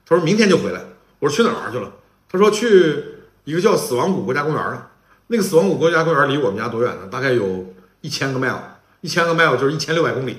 [0.07, 0.83] 他说明天就回来。
[1.19, 1.93] 我说去哪儿玩去了？
[2.27, 3.05] 他说去
[3.45, 4.90] 一个叫死亡谷国家公园了。
[5.27, 7.09] 那个死亡谷国家公园离我们家多远呢？
[7.11, 8.57] 大概有一千个 mile，
[9.03, 10.38] 一千个 mile 就是一千六百公里。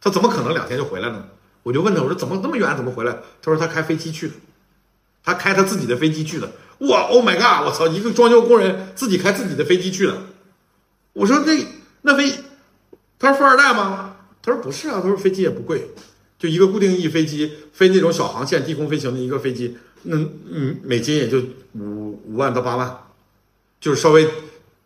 [0.00, 1.24] 他怎么可能两天就回来了呢？
[1.66, 3.12] 我就问他，我说怎么那么远，怎么回来？
[3.42, 4.34] 他说他开飞机去的，
[5.24, 6.48] 他开他自己的飞机去的。
[6.78, 7.66] 哇，Oh my god！
[7.66, 10.16] 我操，一个装修工人自己开自己的飞机去的。
[11.12, 11.66] 我说那
[12.02, 12.32] 那飞，
[13.18, 14.14] 他说富二代吗？
[14.40, 15.90] 他说不是啊，他说飞机也不贵，
[16.38, 20.16] 就一个固定翼飞机，飞那种小航线低空飞行的一个飞机，那
[20.48, 21.40] 嗯美金也就
[21.72, 22.96] 五五万到八万，
[23.80, 24.28] 就是稍微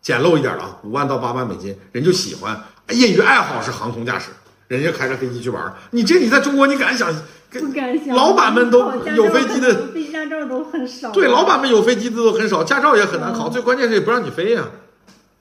[0.01, 4.31] 简陋一点的啊，五万到八万美金，人就喜欢，业余爱好是航空驾驶。
[4.71, 7.13] 人家开着飞机去玩你这你在中国你敢想？
[7.51, 8.15] 不敢想。
[8.15, 8.79] 老板们都
[9.17, 11.11] 有飞机的，飞机驾照都很少。
[11.11, 13.49] 对，老板们有飞机的都很少，驾照也很难考。
[13.49, 14.69] 最关键是也不让你飞呀。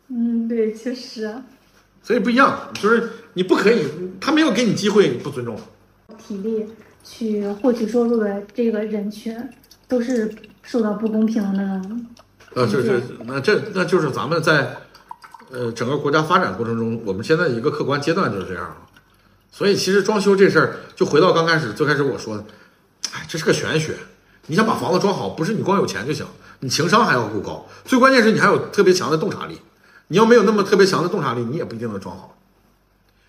[0.09, 1.33] 嗯，对，确实。
[2.03, 3.87] 所以不一样，就是你不可以，
[4.21, 5.57] 他没有给你机会，不尊重。
[6.19, 6.67] 体力
[7.05, 9.39] 去获取收入的这个人群，
[9.87, 12.07] 都是受到不公平的那种。
[12.55, 14.77] 呃，这这那这那就是咱们在
[15.53, 18.77] 呃整个国家发展过程中，我们现在一个客观阶段就是这样。
[19.51, 22.45] 所以其实装修这事儿，就回到刚开始最开始我说的，
[23.13, 23.97] 哎，这是个玄学。
[24.47, 26.27] 你想把房子装好，不是你光有钱就行，
[26.61, 27.69] 你情商还要够高。
[27.85, 29.61] 最关键是你还有特别强的洞察力。
[30.09, 32.37] 你要没有那么特别强的洞察力，你也不一定能装好。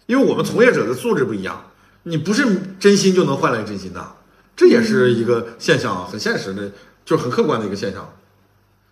[0.08, 1.72] 因为我们从业者的素质不一样，
[2.04, 2.44] 你不是
[2.80, 4.16] 真心就能换来真心的，
[4.56, 6.72] 这也是一个现象，很现实的，
[7.06, 8.12] 就是很客观的一个现象。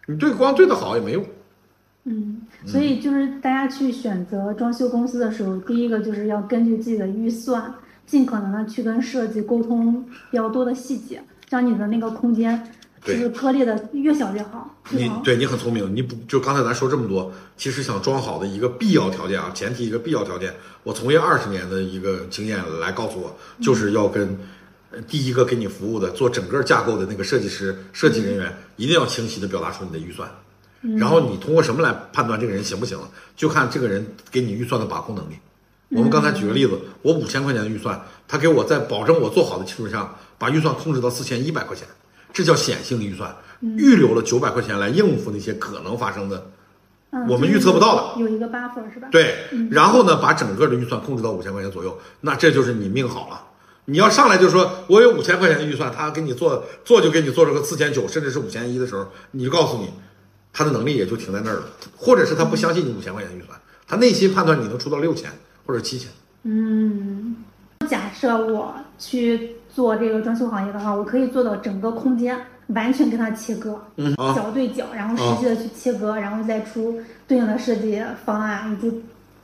[0.06, 1.26] 你对光对得好也没用。
[2.12, 7.72] 嗯，所以就是大家去选择装修公司的时候，第一个就是要根据自己的预算，
[8.08, 12.74] 尽可能的去跟设计沟通比较多的细节，让你的那个空间
[13.06, 14.76] 就是割裂的越小越好。
[14.90, 24.36] 你对你很聪明，你不就刚才咱说这么多，其实想装好的一个必要条件啊，前提一个必要条件，我从业二十年的一个经验来告诉我，就是要跟
[24.90, 30.28] 呃第一个给你服务的做整个架构的那个设计师、设计人员，一定要清晰的表达出你的预算。
[30.98, 32.98] 然后你通过什么来判断这个人行不行？
[33.36, 35.34] 就看这个人给你预算的把控能力。
[35.90, 41.88] 我们刚才举个例子，我五千块钱的预算，他给我在保证我做好的基础上，把预算控制到四千一百块钱，
[42.32, 46.52] 这叫显性的预算，预留了九百块钱来应付那些可能发生的，
[47.12, 48.22] 嗯我们预测不到的。
[48.22, 49.08] 有一个 buffer 是吧？
[49.12, 49.36] 对，
[49.72, 53.42] 然后呢，把整个的预算控制到五千块钱左右，那这就是你命好了。
[53.86, 59.90] 你要上来就说我有五千块钱的预算，他给你做做就给你做出个四千九，甚至是五千一的时候，你就告诉你，
[60.60, 61.64] 他的能力也就停在那儿了，
[61.96, 65.32] 或者是他不相信你五千块钱的预算，他内心判断你能出到六千
[65.66, 66.12] 或者七千。
[66.44, 67.38] 嗯，
[67.88, 79.02] 假设我去做这个装修行业的话，我可以做到整个空间完全跟它切割，嗯啊，角对角，然后实际的去切割，然后再出对应的设计方案以及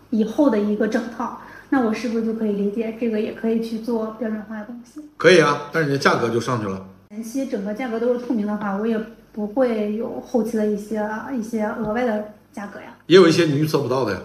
[0.09, 1.39] 以后的一个整套。
[1.69, 4.99] 那我是不是就可以理解这个也可以去做标准化的东西？
[5.15, 6.85] 可以啊，但是你的价格就上去了。
[7.09, 8.99] 前期整个价格都是透明的话，我也
[9.35, 11.05] 不会有后期的一些
[11.37, 12.85] 一些额外的价格呀。
[13.07, 14.19] 也有一些你预测不到的呀。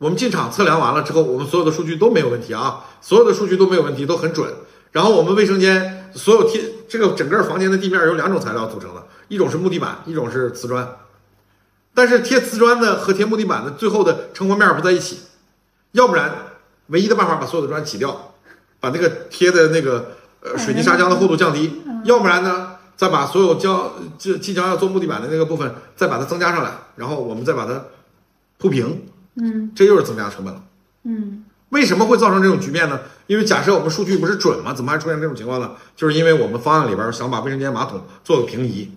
[0.00, 4.52] 我们进场测量完了之后，我们所有的数据都没有问题啊，所有的数据都没有问题，都很准。
[4.90, 10.86] 然后我们卫生间所有贴这个整个房间的地面由两种材料组成的，一种是木地板，一种是瓷砖。
[11.94, 15.20] 但是贴瓷砖的和贴木地板的最后的成活面不在一起，
[15.92, 16.34] 要不然
[16.88, 18.34] 唯一的办法把所有的砖挤掉，
[18.80, 27.84] 把那个贴的那个呃水泥砂浆的厚度降低，要不然呢再把所有胶即即将要做木地板的那个部分再把它增加上来，然后我们再把它
[28.58, 29.06] 铺平。
[29.38, 30.62] 嗯这又是增加成本了。
[31.04, 33.00] 嗯为什么会造成这种局面呢？
[33.26, 34.72] 因为假设我们数据不是准吗？
[34.72, 35.72] 怎么还出现这种情况呢？
[35.94, 38.90] 就是因为我们方案里边想把卫生间马桶做个平移，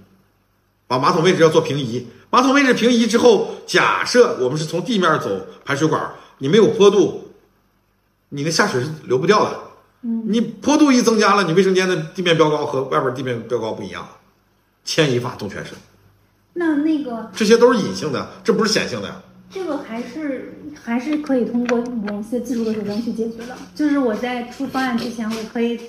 [0.88, 2.08] 把马桶位置要做平移。
[2.30, 7.34] 马桶位置平移之后，假设我们是从地面走排水管，你没有坡度，
[8.30, 9.60] 你那下水是流不掉的。
[10.02, 14.08] 嗯，你坡度一增加了，你卫生间的地面标高和外边地面标高不一样，
[14.86, 15.74] 牵一发动全身，
[16.54, 19.22] 那那个这些都是隐性的，这不是显性的呀。
[19.52, 23.58] 这个还是还是可以通过某些技术的手段去解决的。
[23.74, 25.80] 就是我在出方案之前，我可以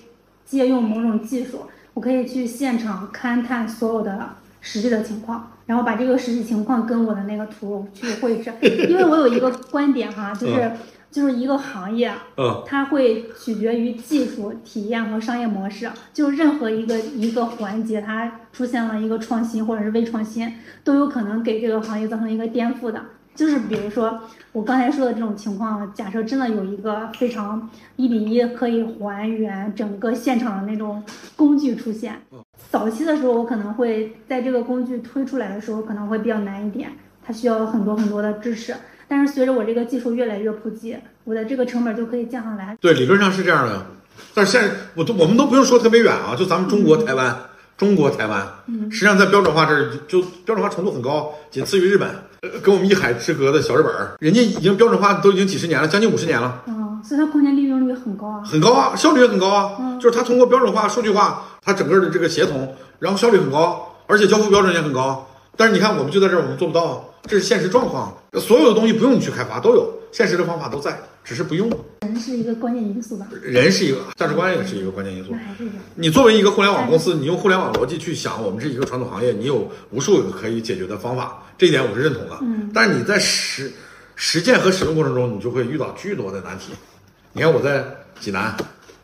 [0.47, 8.53] 借用某种技术，我可以去现场勘探所有的实际的情况，然后把这个实际情况跟我的那个图去绘制。
[8.63, 10.73] 因为我有一个观点哈，就是
[11.11, 15.91] 就是一个行业，嗯，它会取决于技术、体验和商业模式。
[16.13, 20.53] 就任何一个一个环节，它出现了一个创新或者是微创新，
[20.85, 23.03] 都有可能给这个行业造成一个颠覆的。
[23.35, 24.21] 就是比如说
[24.53, 31.03] 我刚才说的这种情况，假设真的有一个非常一比一可以还原整个现场的那种
[31.37, 32.21] 工具出现，
[32.69, 36.91] 早期的时候我可能会在这个工具推出来的时候可能会比较难一点，
[37.23, 38.75] 它需要很多很多的知识。
[39.11, 42.79] 但是随着我这个技术越来越普及，我的这个成本就可以降下来。
[42.81, 43.85] 对，理论上是这样的，
[44.33, 47.37] 但是现在我都我们都不用说特别远啊，就咱们中国台湾，
[47.77, 48.89] 中国台湾，嗯。
[48.89, 52.09] 实际上在标准化这儿就标准化程度很高，仅次于日本，
[52.43, 58.43] 呃跟我们一海之隔的小日本儿，人家已经标准化都已经几十年了，将近五十年了，嗯，所以它空间利用率很高啊。
[58.45, 59.99] 很高啊，效率也很高啊，嗯。
[59.99, 65.27] 就是它通过标准化、数据化，它整个的这个协同，然后效率很高，而且交付标准也很高。
[65.57, 68.17] 但是你看，我们就在这儿，我们做不到，这是现实状况。
[68.41, 71.69] 所有的东西不用你去开发，都有现实的方法都在，只是不用。
[72.03, 73.27] 人是一个关键因素吧？
[73.43, 75.35] 人是一个价值观，也是一个关键因素。
[75.95, 82.39] 你作为一个互联网公司，你用互联网逻辑去想，我们是一个传统行业，你有无数个可以解决的方法，这一点我是认同的。
[82.43, 83.71] 嗯，但是你在实
[84.15, 86.73] 实践和使用过程中，你就会遇到巨多的难题。
[87.33, 87.85] 你看我在
[88.19, 88.57] 济南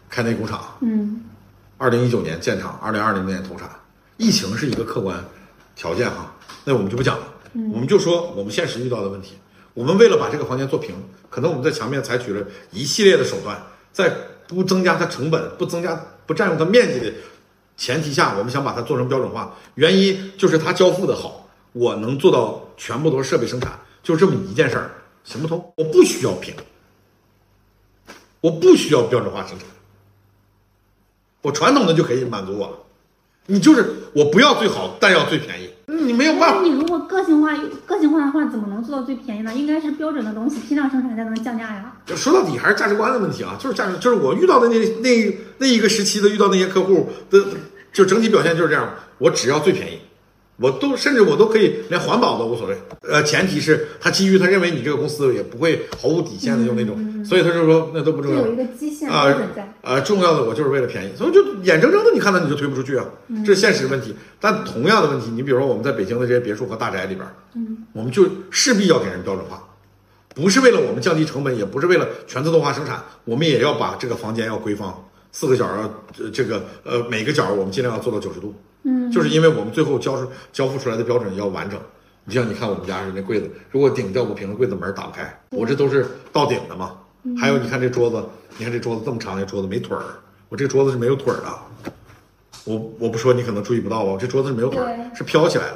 [0.09, 1.21] 开那工厂，嗯
[1.79, 3.69] 二零一九年建厂，二零二零年投产，
[4.17, 5.23] 疫情是一个客观
[5.75, 7.27] 条件哈，那我们就不讲了，
[7.73, 9.35] 我们就说我们现实遇到的问题。
[9.73, 10.95] 我们为了把这个房间做平，
[11.29, 14.11] 可能我们在墙面采取了一系列的手段，在
[14.47, 17.13] 不增加它成本、不增加、不占用它面积的
[17.77, 19.55] 前提下，我们想把它做成标准化。
[19.75, 24.91] 原因就是它交付的好，我能做到全部都是设备生产，就这么一件事儿，
[25.25, 25.73] 行不通。
[25.77, 26.55] 我不需要平，
[28.41, 29.69] 我不需要标准化生产。
[31.43, 32.87] 我传统的就可以满足我。
[33.45, 35.71] 你就是我不要最好，但要最便宜。
[35.89, 37.57] 你没有办法，你如果个性化、
[37.87, 39.55] 个性化的话，怎么能做到最便宜呢？
[39.55, 41.93] 应该是标准的东西批量生产才能降价呀。
[42.17, 47.41] 说到底还是价值观的问题啊，就是价值，就是我遇到的那那那一个时期的遇到那些客户的，
[47.93, 48.95] 就整体表现就是这样。
[49.19, 50.01] 我只要最便宜，
[50.59, 52.77] 我都甚至我都可以连环保都无所谓。
[53.03, 59.73] 呃，前提是他基于他认为你这个公司也不会毫无底线的用那种，所以他就说那都不重要有一个基线啊标准在。
[59.83, 63.05] 呃，重要的我就是为了便宜，所以就眼睁睁的你看到你就推不出去啊，
[63.45, 64.15] 这是现实问题。
[64.41, 69.63] 但同样的问题，你比如说我们在北京的这些别墅和大宅里边，嗯，我们就势必要给人标准化，
[70.35, 75.83] 不是为了我们降低成本，也不是为了全自动化生产，我们也要把这个房间要规方，四个角要
[76.25, 78.55] 呃这个呃每个角我们尽量要做到九十度，
[78.87, 81.79] 嗯，就是因为我们最后交出交付出来的标准要完整。
[82.25, 86.99] 你像你看我们家是那柜子，如果顶掉不平，柜子门打不开，我这都是到顶的嘛。
[87.37, 88.25] 还有你看这桌子，
[88.57, 90.03] 你看这桌子这么长，这桌子没腿儿，
[90.49, 91.47] 我这个桌子是没有腿儿的。
[92.65, 95.75] 我我不说你可能注意不到吧，我这桌子是没有腿儿，是飘起来的。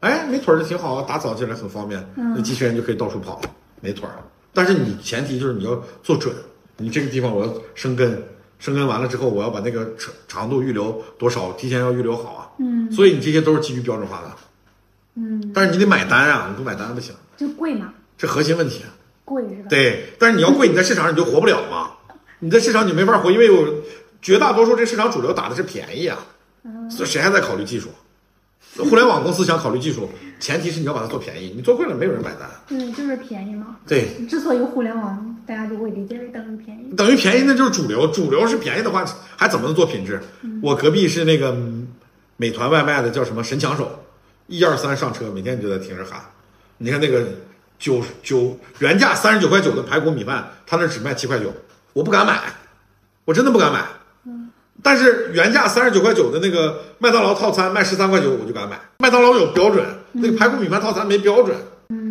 [0.00, 3.40] 哎，没腿儿就挺好啊，打扫起来很方便，那机器人就可以到处跑，
[3.80, 4.14] 没腿儿。
[4.52, 6.34] 但是你前提就是你要做准，
[6.76, 8.22] 你这个地方我要生根，
[8.58, 12.50] 生根完了之后，我要把那个长长度预留多少，提前要预留好啊。
[12.58, 14.32] 嗯所以你这些都是基于标准化的，
[15.14, 18.82] 嗯，但是你得买单啊，你不买单不行，就贵吗，这核心问题。
[18.82, 18.90] 啊
[19.24, 19.66] 贵是吧？
[19.68, 21.90] 对，但是你要贵，你在市场上你就活不了嘛。
[22.38, 23.82] 你在市场你没法活，因为有
[24.22, 26.16] 绝大多数这市场主流打的是便宜啊，
[26.90, 27.90] 所以谁还在考虑技术？
[28.78, 30.08] 互联网公司想考虑技术，
[30.40, 32.48] 前提是你要把它做便宜，你做贵了没有人买单。
[32.66, 33.76] 对，就是便宜嘛。
[33.86, 39.02] 对，之所以互联网大家就会理解为等于便宜，等于便宜那就是主流，主流是便宜的话，
[39.34, 40.20] 还怎么能做品质？
[40.62, 41.88] 我隔壁是那个嗯
[42.36, 44.04] 美团外卖的，叫什么神抢手，
[44.46, 46.20] 一二三上车，每天你就在听着喊。
[46.76, 47.26] 你看那个
[47.78, 51.50] 九九原价三十九块九的排骨米饭，他那只卖七块九，
[51.94, 52.42] 我不敢买，
[53.24, 53.86] 我真的不敢买。
[54.82, 58.78] 但是原价三十九块九的那个麦当劳套餐卖十三块九，我就敢买。
[58.98, 59.82] 麦当劳有标准，
[60.12, 61.56] 那个排骨米饭套餐没标准。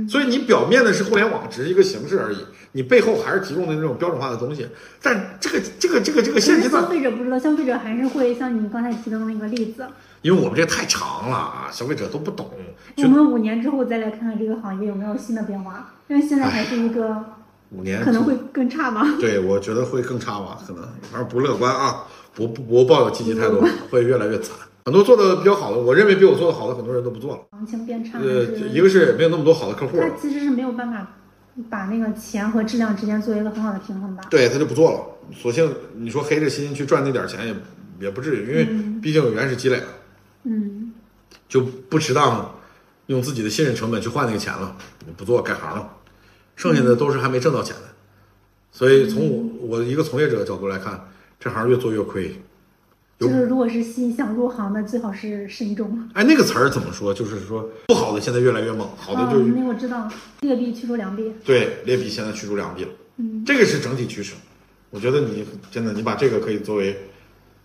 [0.08, 2.38] 所以你表面的是互联网，只是一个形式而已，
[2.72, 4.68] 你背后还是提供的那种标准化的东西。
[5.02, 9.86] 但这个这个这个这个现阶段消，费者不知道，消费者还是会像你刚才提的那个例子，
[10.22, 12.50] 因为我们这个太长了啊，消费者都不懂，
[12.96, 17.24] 就我们五年之后再来看看这个行业有没有新的变化，因为现在还是一个
[17.72, 19.06] 五年可能会更差吧。
[19.20, 22.04] 对，我觉得会更差吧，可能反正不乐观啊，
[22.34, 24.56] 不不不抱有积极态度，会越来越惨。
[24.88, 27.42] 很多做的比较好的，我认为比我做的好的很多人都不做了。
[27.52, 31.18] 行情变差，呃，一个是没有那么多好的客户，他其实是没有办法
[31.70, 34.24] 把那个钱和质量之间做一个很好的平衡吧。
[34.30, 35.34] 对他就不做了。
[35.36, 37.56] 索性你说黑着心去赚那点钱也
[38.06, 38.66] 也不至于，因为
[39.02, 39.88] 毕竟有原始积累了，
[40.44, 40.94] 嗯，
[41.50, 42.56] 就不值当
[43.08, 44.74] 用自己的信任成本去换那个钱了，
[45.18, 45.96] 不做改行了，
[46.56, 47.82] 剩下的都是还没挣到钱的。
[48.72, 52.42] 所以从我我一个从业者的角度来看，这行越做越亏。
[53.20, 56.08] 有就是如果是新想入行的，最好是慎重。
[56.14, 57.14] 哎，那个词儿怎么说？
[57.14, 60.08] 就是说不好的现在越来越猛，好的就哦，是、那我知道，
[60.42, 61.34] 劣币驱逐良币。
[61.44, 62.90] 对劣币现在驱逐良币了。
[63.18, 64.36] 嗯，这个是整体趋势。
[64.90, 66.96] 我觉得你真的，你把这个可以作为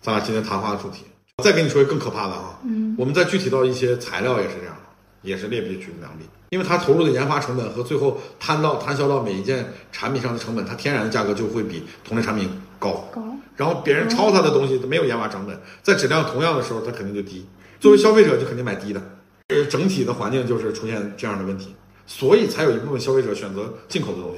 [0.01, 1.03] 咱俩今天谈话的主题。
[1.43, 4.75] 再跟你说一个更可怕的啊，嗯，我们再具体到一些材料也是这样，
[5.21, 12.49] 也是劣币驱逐良币，因为它投入的研发成本和最后摊到摊销到每一件产品上的成本，它天然的价格就会比同类产品
[12.83, 13.09] 高。
[13.13, 13.21] 高。
[13.55, 17.45] 然后别人抄他的东西没有研发成本，在质量同样的时候，它肯定就低。
[17.79, 19.01] 作为消费者就肯定买低的，
[19.49, 21.75] 呃，整体的环境就是出现这样的问题，
[22.05, 24.37] 所以才有一部分消费者选择进口的东西。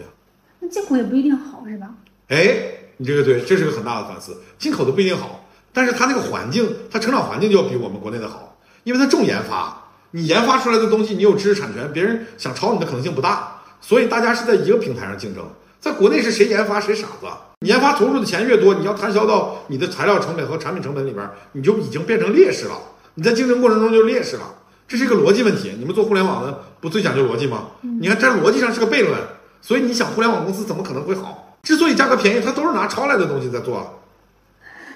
[0.59, 1.89] 那进口也不一定好，是吧？
[2.27, 2.57] 哎，
[2.97, 4.35] 你这个对，这是个很大的反思。
[4.57, 15.47] 进口的不一定好，但是它那个环境，它成长环境就要比我们国内的好，因为它重研发，你研发出来的东西，你有知识产权，别人想抄你的可能性不大，所以大家是在一个平台上竞争。
[15.85, 17.27] 在国内是谁研发谁傻子，
[17.59, 22.71] 你研发投入的钱越多，你要摊销到你的材料成本和产品成本里边，你就已经变成劣势了。
[23.13, 24.55] 你在竞争过程中就是劣势了，
[24.87, 25.75] 这是一个逻辑问题。
[25.77, 27.67] 你们做互联网的不最讲究逻辑吗？
[28.01, 29.15] 你看这逻辑上是个悖论，
[29.61, 31.55] 所以你想互联网公司怎么可能会好？
[31.61, 34.01] 之所以价格便宜，它都是拿抄来的东西在做，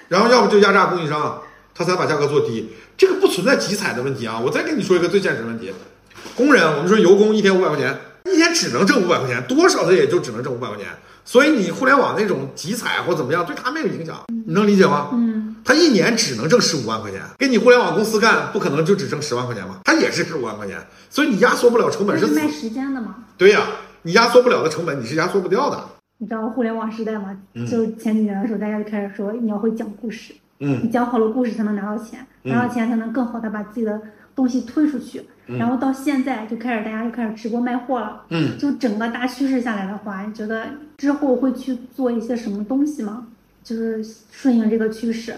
[0.08, 1.40] 然后要不就压榨供应商，
[1.72, 2.68] 他才把价格做低。
[2.98, 4.40] 这个不存在集采的问题啊！
[4.44, 5.72] 我再跟你说一个最现实的问题：
[6.34, 7.96] 工人，我们说油工一天五百块钱，
[8.32, 10.86] 一天只能挣五百块钱，多少他也就只能挣五百块钱。
[11.24, 15.10] 所以你互联网那种集采或怎么样，对他没有影响，你能理解吗？
[15.12, 19.80] 嗯，他一年只能挣十五万块钱，跟你互联网公司干，不可能就只挣十万块钱吧？
[19.84, 20.78] 他也是十五万块钱，
[21.10, 23.16] 所以你压缩不了成本是卖时间的吗？
[23.36, 23.62] 对呀、
[24.02, 25.78] 你压缩不了的成本，你是压缩不掉的。
[26.18, 27.36] 你知道互联网时代吗？
[27.70, 34.00] 就前几年的时候，大家就开始说你要会讲故事，嗯你讲好了故事才能拿到钱，拿到钱才能更好的把自己的
[34.40, 35.22] 东西推出去。
[35.46, 38.24] 然后到现在就开始大家就开始直播卖货了。
[38.28, 43.26] 嗯，就整个大趋势下来的话，你觉得之后会去做一些什么东西吗？
[43.64, 45.34] 就是顺应这个趋势。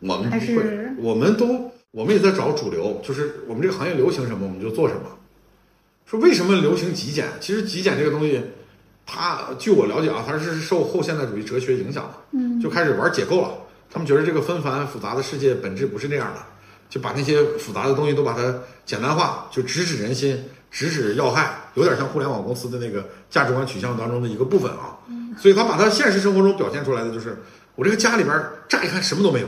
[0.00, 5.02] 我们不会是，我们都我们也在找主流，就是我们这个行业流行什么我们就做什么。
[6.04, 7.26] 说为什么流行极简？
[7.40, 8.42] 其实极简这个东西，
[9.06, 13.54] 它据我了解啊，它是受后现代主义哲学影响的，嗯就开始玩解构了。
[13.90, 16.40] 他们觉得这个纷繁复杂的世界本质不是那样的，
[16.88, 24.98] 就把那些复杂的东西都把它简单化，就直指人心，直指要害，有点像互联网公司的那个价值观取向当中的一个部分啊。
[25.38, 27.36] 所以他把他现实生活中表现出来的就是，
[27.74, 29.46] 我这个家里边乍一看什么都没有，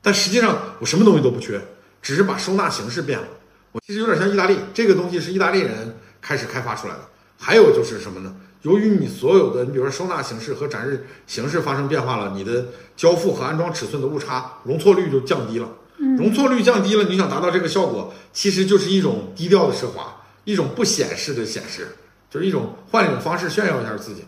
[0.00, 1.60] 但实际上我什么东西都不缺，
[2.00, 3.26] 只是把收纳形式变了。
[3.72, 7.00] 我其实有点像意大利，这个东西是意大利人开始开发出来的。
[7.38, 8.34] 还有就是什么呢？
[8.62, 12.64] 由于你所有的，你比如说收纳形式和展示形式发生变化了，你的
[12.96, 15.68] 交付和安装尺寸的误差容错率就降低了。
[15.98, 21.88] 容错率降低了，你想达到这个效果，其实就是一种低调的奢华，一种不显示的显示，
[22.30, 24.24] 就是一种换一种方式炫耀一下自己。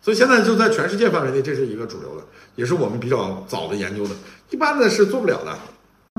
[0.00, 2.24] 所以现在就在全世界范围内，这是一个主流的，
[2.56, 4.14] 也是我们比较早的研究的，
[4.50, 5.56] 一般的是做不了的。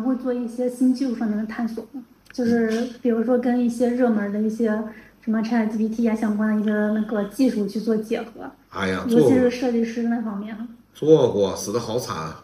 [0.01, 2.01] 会做一些新技术上面的探索吗？
[2.31, 4.67] 就是比如说跟一些热门的一些
[5.21, 10.57] 什么 ChatGPT 啊相关的一个那个技术去做结合，哎呀，尤其是设计师那方面。
[10.93, 12.43] 做过，死的好惨，啊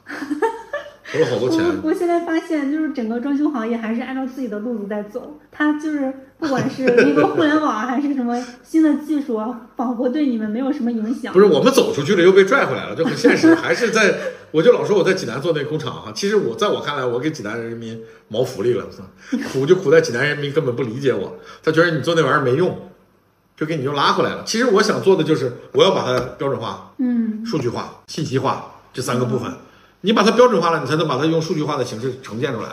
[1.11, 1.59] 投了好多钱。
[1.83, 5.39] 我我现在发现，就是整个装修行业还是按照自己的路子在走。
[5.51, 11.33] 它就是不管是那个互联网还是什么新的技术啊，仿佛对你们没有什么影响。
[11.33, 13.55] 不是我们走出去了，又被拽回来了，就很现实。
[13.55, 14.15] 还是在，
[14.51, 18.85] 我就老说我在济南做那工厂哈，其实我在我看来，我给济南人民谋福利了，
[19.51, 22.77] 苦就苦在济南人民根本不理解我，他觉得你做那玩意儿没用，
[23.57, 24.43] 就给你又拉回来了。
[24.45, 29.51] 其实我想做的就是，我要把它标准化、嗯，数据化、信息化这三个部分。
[30.01, 32.69] 你把它标准化了，你才能把它用数据化的形式呈现出来。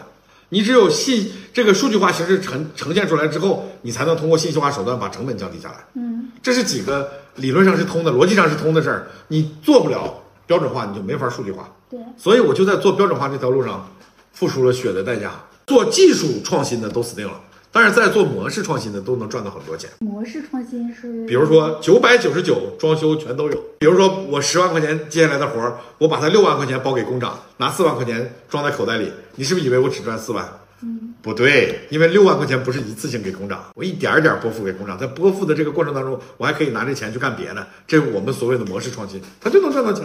[0.50, 5.84] 你只有信这个数据化形式呈呈现出来之后，你才能通过信息化手段把成本降低下来。
[5.94, 9.08] 嗯，这是几个理论上是通的，逻辑上是通的事儿。
[9.28, 11.68] 你做不了标准化，你就没法数据化。
[11.90, 13.88] 对，所以我就在做标准化这条路上
[14.32, 15.32] 付出了血的代价。
[15.66, 17.40] 做技术创新的都死定了，
[17.76, 19.90] 但是在做模式创新的都能赚到很多钱。
[19.98, 23.64] 模式创新是，比如说九百九十九装修全都有。
[23.78, 30.48] 比如说我十万块钱接下来的活儿，我把它六万块钱包给工长，拿四万块钱装在口袋里，你是不是以为我只赚四万？
[30.80, 40.04] 嗯，不对，因为六万块钱不是一次性给工长，我一点儿点儿拨付给工长，在拨付的这个过程当中，我还可以拿这钱去干别的，这是我们所谓的模式创新，它就能赚到钱，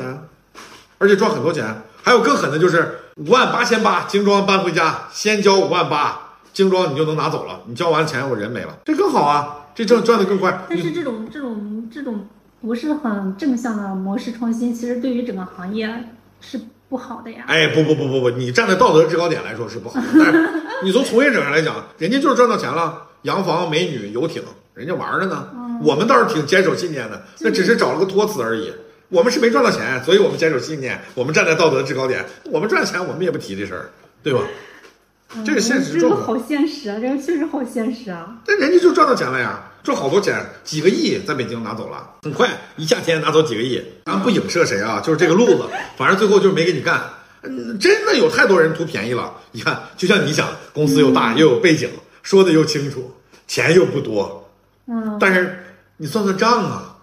[0.97, 1.65] 而且赚很多钱。
[2.03, 10.65] 还有更狠的就是五万八千八精装搬回家，先交五万八，精装你就能拿走了，你交完钱我人没了，这更好啊，这挣赚的更快。
[10.69, 12.27] 但是这种这种这种
[12.61, 15.87] 不是很正向的模式创新，其实对于整个行业
[16.39, 17.45] 是不好的呀。
[17.47, 20.49] 哎，不不不不不，你站在道德制高点来说是不好的，但是
[20.83, 24.43] 你从从业者上来讲，人家就是赚到钱了，洋房、美女、游艇，
[24.73, 25.47] 人家玩着呢。
[25.83, 28.71] 我们倒是挺坚守信念的，那只是找了个托词而已。
[29.09, 32.23] 我们是没赚到钱，所以我们坚守信念，我们站在道德制高点。
[32.51, 33.89] 我们赚钱，我们也不提这事儿，
[34.21, 34.41] 对吧？
[35.35, 38.37] 嗯这个现实中这个好现实啊，这个确实好现实啊。
[38.45, 43.81] 但人家就赚到钱了呀，赚好多钱，几个亿在北京拿走了，很快一夏天拿走几个亿。
[44.05, 45.63] 咱不影射谁啊，就是这个路子，
[45.97, 47.01] 反正最后就是没给你干。
[47.43, 49.33] 嗯，真的有太多人图便宜了。
[49.51, 51.89] 你看，就像你想，公司又大又有背景，
[52.21, 53.11] 说的又清楚，
[53.47, 54.47] 钱又不多，
[54.87, 55.63] 嗯，但是
[55.97, 56.97] 你算算账啊，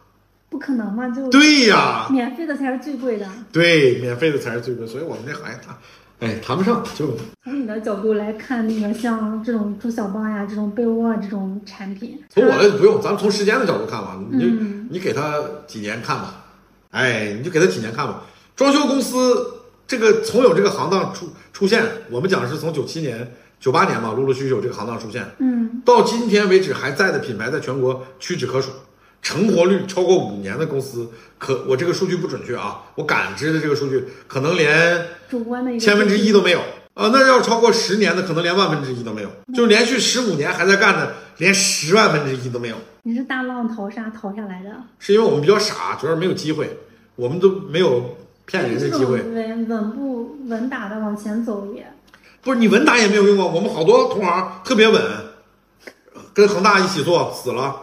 [0.48, 3.26] 不可能嘛，就对呀，免费的才是最贵的。
[3.50, 5.76] 对，免费的才是最贵，所以我们这行业谈，
[6.20, 15.34] 哎，谈不上，就从你的角度来看，那个像这种猪小帮呀、这种被窝啊这种产品，从我的不用，咱们从时间的角度看吧，你就、嗯你给他
[15.66, 16.44] 几年看吧，
[16.90, 18.22] 哎，你就给他几年看吧。
[18.56, 19.36] 装修公司
[19.86, 28.70] 这个从有这个行当出出现，我们讲是从九七年、九八年吧，陆陆续续有这个行当出现，嗯，到今天为止还在的品牌，在全国屈指可数。
[29.22, 31.08] 成活率超过五年的公司，
[31.38, 36.60] 可我这个数据不准确啊，我感知的这个数据可能连主观的一个千分之一都没有
[36.94, 37.10] 啊。
[37.12, 39.30] 那要超过十年的，可能连万分之一都没有。
[39.54, 42.76] 就连续十五年还在干的，连十万分之一都没有。
[43.02, 46.78] 你是大浪淘沙淘下来的，是因为我们比较傻，主要是没有机会，
[47.16, 48.16] 我们都没有
[48.46, 49.22] 骗人的机会。
[49.22, 51.86] 稳稳步稳打的往前走也，
[52.42, 55.02] 不是你稳打也没有用啊，我们好多同行特别稳，
[56.34, 57.74] 跟恒大一起做死了，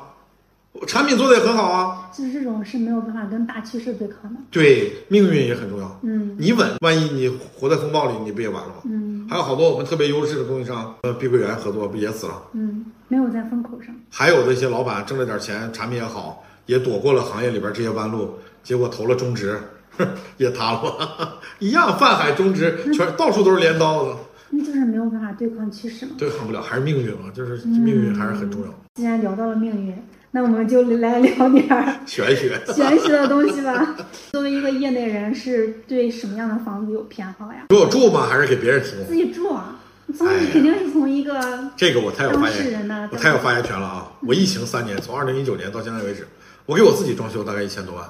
[0.88, 2.10] 产品做的也很好啊。
[2.16, 4.40] 就是这种是没有办法跟大趋势对抗的。
[4.52, 6.00] 对，命运也很重要。
[6.04, 8.76] 嗯你稳，万一你活在风暴里，你不也完了吗？
[8.86, 12.42] 嗯还有好多我们特别优质的供应商，呃，碧桂园合作不也死了？
[12.54, 13.96] 嗯，没有在风口上。
[14.10, 19.60] 还有的一些老板挣了点钱，产品也好，也躲过了行业里边这些弯路，结果投了中植，
[20.38, 24.16] 也塌了， 一样泛海中植，全到处都是镰刀子，
[24.52, 26.12] 那就是没有办法对抗趋势嘛。
[26.18, 29.96] 对抗不了，还是命运嘛，就是命运还是很重要，既然聊到了命运，
[30.36, 32.62] 那我们就来聊点儿 玄学。
[32.68, 33.96] 玄学的东西吧。
[34.34, 37.68] 作为一个业内人，是对什么样的房子有偏好呀？
[37.70, 38.28] 给我住吗？
[38.30, 39.06] 还是给别人提供？
[39.08, 39.80] 自己住啊，
[40.14, 41.40] 从你肯定是从一个
[41.78, 44.12] 这个我太有发言，我太有发言权了啊！
[44.28, 46.28] 我疫情三年，从二零一九年到现在为止，
[46.66, 48.06] 我给我自己装修大概一千多万，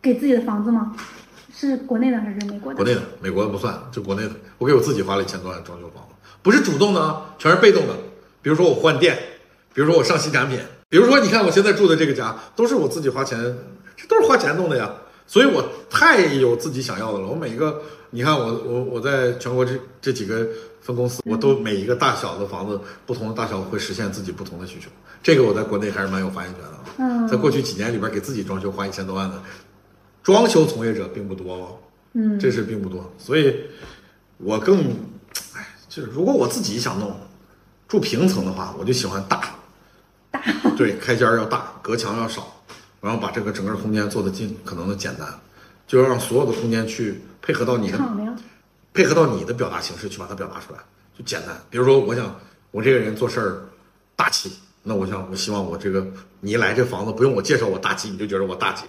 [0.00, 0.96] 给自己的房子吗？
[1.54, 2.76] 是国内的还是美国的？
[2.78, 7.92] 国内的，美国的不算，就国内的，我给我自己花了一千多万装修房子，不是主动的啊，全是被动的。
[8.40, 9.18] 比如说我换电，
[9.74, 10.58] 比如说我上新产品，
[10.94, 13.36] 比如说你看我现在住的这个家，都是我自己花钱，
[13.96, 14.94] 这都是花钱弄的呀。
[15.26, 17.26] 所以我太有自己想要的了。
[17.26, 20.46] 我每一个，你看我我我在全国这这几个
[20.80, 24.88] 分公司，我都每一个大小的房子，不同的大小会实现自己不同的需求。
[25.20, 26.70] 这个我在国内还是蛮有发言权的。
[26.98, 29.42] 嗯在过去几年里边，给自己装修花一千多万的
[30.22, 31.76] 装修从业者并不多哦。
[32.12, 33.52] 嗯，这是并不多，所以
[34.36, 34.78] 我更，
[35.56, 37.18] 哎，就是如果我自己想弄
[37.88, 39.56] 住平层的话，我就喜欢大，
[40.34, 40.42] 大，
[40.76, 42.60] 对，开间儿要大，隔墙要少，
[43.00, 45.28] 然后把这个整个空间做的尽可能的简单，
[45.86, 47.98] 就要让所有的空间去配合到你的，
[48.92, 50.80] 配合到你的表达形式去把它表达出来，
[51.16, 51.56] 就简单。
[51.70, 52.34] 比如说，我想
[52.72, 53.62] 我这个人做事儿
[54.16, 56.06] 大气，那我想我希望我这个
[56.40, 58.84] 你一来这房子不用我介绍我大气，你就觉得我大气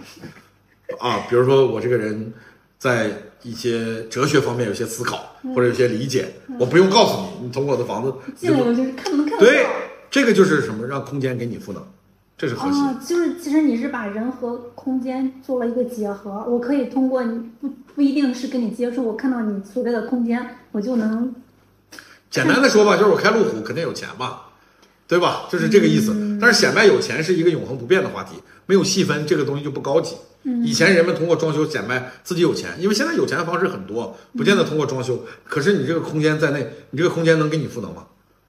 [0.99, 1.25] 啊。
[1.29, 2.33] 比如说我这个人
[2.77, 9.45] 在一些哲学方面有些思考或者有些理解，我不用告诉你，你通过我的房子你就进来我就是看不能看到。
[9.45, 9.65] 对，
[10.09, 11.81] 这个就是什么让空间给你赋能，
[12.37, 12.81] 这是核心。
[12.81, 21.33] 哦，就是其实你是把人和空间做了一个结合，我可以通过你不不一定是跟你接触，我看到你所在的空间，我就能
[22.29, 24.41] 简单的说吧，就是我开路虎肯定有钱嘛，
[25.07, 25.47] 对吧？
[25.49, 26.37] 就是这个意思。
[26.39, 28.35] 但是显摆有钱是一个永恒不变的话题，
[28.65, 30.15] 没有细分，这个东西就不高级。
[30.63, 35.25] 以前人们通过装修显摆自己有钱，因为现在有钱的方式很多，不见得通过装修。
[35.43, 38.05] 可是你这个空间在内，你这个空间能给你赋能吗？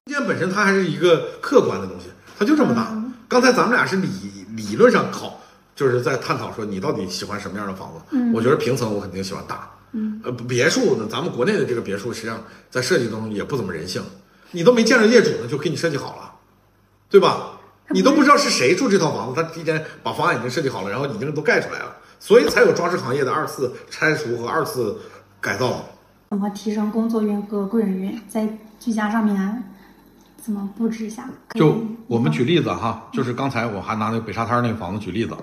[0.07, 2.07] 空间本身它还是一个客观的东西，
[2.39, 2.97] 它就这么大。
[3.27, 4.09] 刚才咱们俩是理
[4.55, 5.41] 理论上考，
[5.75, 8.17] 就是在探讨说你到底喜欢什么样的房子。
[8.33, 9.69] 我觉得平层我肯定喜欢大。
[9.91, 12.41] 嗯，呃，别墅呢，咱们国内的这个别墅实际上
[12.71, 14.01] 在设计当中也不怎么人性，
[14.53, 16.33] 你都没见着业主呢，就给你设计好了，
[17.11, 17.59] 对吧？
[17.91, 25.01] 你都不知道是谁住这套房子，他提前把方案已经设计好了，然后已经都盖出来了，所以才有装饰行业的二次拆除和二次
[25.41, 25.85] 改造。
[26.31, 28.49] 怎么提升工作运和贵人运，在
[28.79, 29.65] 居家上面
[30.47, 31.29] 怎么布置一下？
[31.57, 35.37] 就我们举例子哈，就是刚才我还拿那个北沙滩那个房子举例子，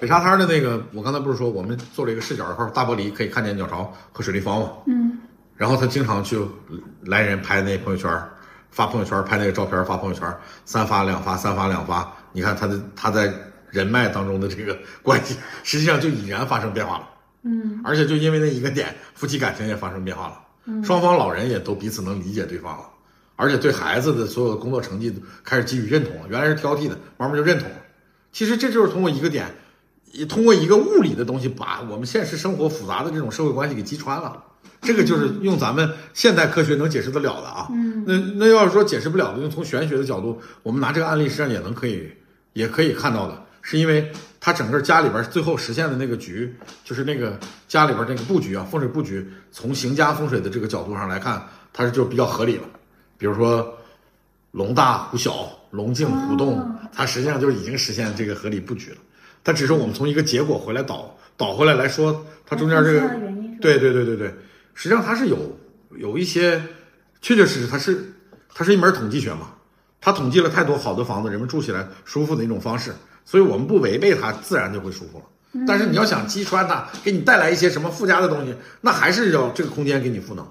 [0.00, 4.72] 北沙滩的那个，我刚才不是说我们做了一个视角一块大玻璃，可以看见鸟巢和水立方吗？
[4.86, 5.16] 嗯
[5.56, 6.36] 然后他经常去
[7.02, 8.10] 来人拍那朋友圈，
[8.72, 10.28] 发朋友圈，拍那个照片发朋友圈，
[10.64, 12.12] 三发两发，三发两发。
[12.32, 13.32] 你看他的他在
[13.70, 17.08] 人脉当中的这个 关系，实际上就已然发生变化了。
[17.44, 22.84] 嗯而且就因为那一个点，夫妻感情也发生变化了，双方老人也都彼此能理解对方了，
[23.36, 26.22] 而且对孩子的所有的工作成绩都开始给予认同了。
[26.28, 27.76] 原来是挑剔的，慢慢就认同了。
[28.32, 29.54] 其实这就是通过一个点，
[30.12, 34.42] 也通过一个物理的东西，把我们现实生活复杂的这种社会关系给击穿了。
[34.80, 37.68] 这个就是用咱们现代科学能解释得了的啊。
[37.70, 42.10] 嗯那那要是说解释不了的，用从玄学的角度，我们拿这个案例实际上也能可以
[42.52, 46.54] 也可以看到的，是因为他整个家里边最后实现的那个局，
[46.84, 52.64] 就是那个家里边那个布局啊，风水布局，从行家风水的这个角度上来看，它是就比较合理了。
[53.18, 53.76] 比如说
[54.50, 58.96] 龙大虎小，龙静虎动哦，它实际上就已经实现这个合理布局了。
[59.42, 63.00] 它只是我们从一个结果回来导导回来来说，它中间这个
[63.60, 64.34] 对对对对对，
[64.74, 65.58] 实际上它是有
[65.96, 66.62] 有一些
[67.20, 68.12] 确确实实，它是
[68.54, 69.54] 它是一门统计学嘛，
[70.00, 72.92] 它统计了太多好的房子，人们住起来舒服的一种方式，
[73.24, 75.24] 所以我们不违背它，自然就会舒服了。
[75.66, 80.44] 但是你要想击穿它，给你带来一些什么附加的东西，那还是要这个空间给你赋能，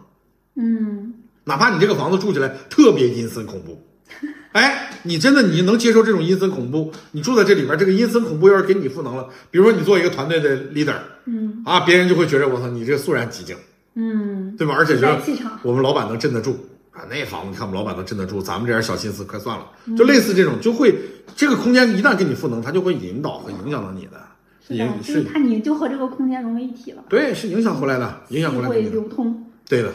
[0.56, 1.03] 嗯
[1.46, 3.82] 哪怕你这个房子住起来特别阴森恐怖。
[4.54, 6.92] 哎，你真的你能接受这种阴森恐怖？
[7.14, 10.94] 你住在这里边，这个阴森恐怖要是给你赋能了，比如说你做一个团队的 leader
[11.26, 13.56] 嗯啊，别人就会觉得我操，你这肃然起敬，
[13.96, 14.76] 嗯，对吧？
[14.78, 15.60] 而且觉得气场。
[15.64, 16.52] 我们老板能镇得住
[16.92, 19.66] 啊，那房子你看我们老板能镇得住，咱们这点小心思快算了，
[19.98, 20.94] 就类似这种，就会
[21.36, 24.22] 这个空间一旦给你赋能，它就会引导和影响到你的，
[24.68, 29.48] 是的，影就是它你就和这个空间融为一体了，对，是影响回来的，影响回来的，流通。
[29.68, 29.92] 对的，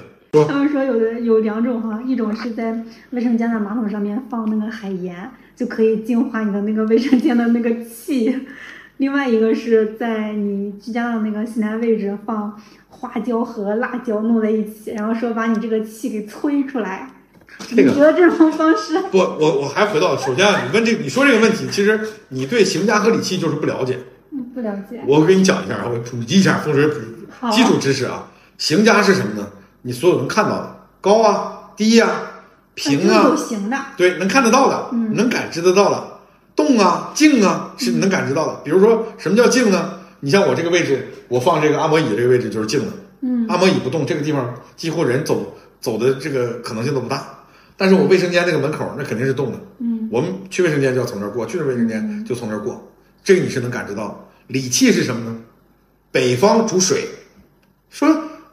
[0.46, 8.30] 他们说有的有两种哈，一种是在卫生间的马桶上面放那个海盐，就可以净化你的那个卫生间的那个气；
[8.98, 17.10] 另外一个是在你居家的那个洗脸位置放花椒和辣椒弄在一起，然后说把你这个气给催出来。
[17.66, 19.00] 这个你觉得这种方式？
[19.10, 21.98] 不，我我还回到，首先啊，你问这个，你说这个问题，其实
[22.28, 23.98] 你对邢家和理气就是不了解。
[24.30, 25.00] 嗯不了解。
[25.06, 28.30] 我给你讲一下啊，我普及一下风水普基础知识啊。
[28.58, 29.48] 邢家是什么呢？
[29.82, 32.10] 你所有能看到的，高啊、低啊、
[32.74, 33.76] 平啊是有，形的。
[33.96, 36.18] 对，能看得到的，嗯能感知得到的，
[36.56, 38.60] 动啊、静啊，是你能感知到的。
[38.64, 39.94] 比如说，什么叫静呢？
[40.20, 47.24] 你像我这个位置，我放这个按摩椅这个位置就是静的，嗯按摩椅不动，这个地方几乎人走走的这个可能性都不大。
[47.76, 54.16] 但是我卫生间那个门口那肯定是动的，嗯我们去卫生间就要从这儿过，去了卫生间就从这儿过，这个你是能感知到的。
[54.48, 55.36] 理气是什么呢？
[56.10, 57.06] 北方主水，
[57.90, 58.08] 说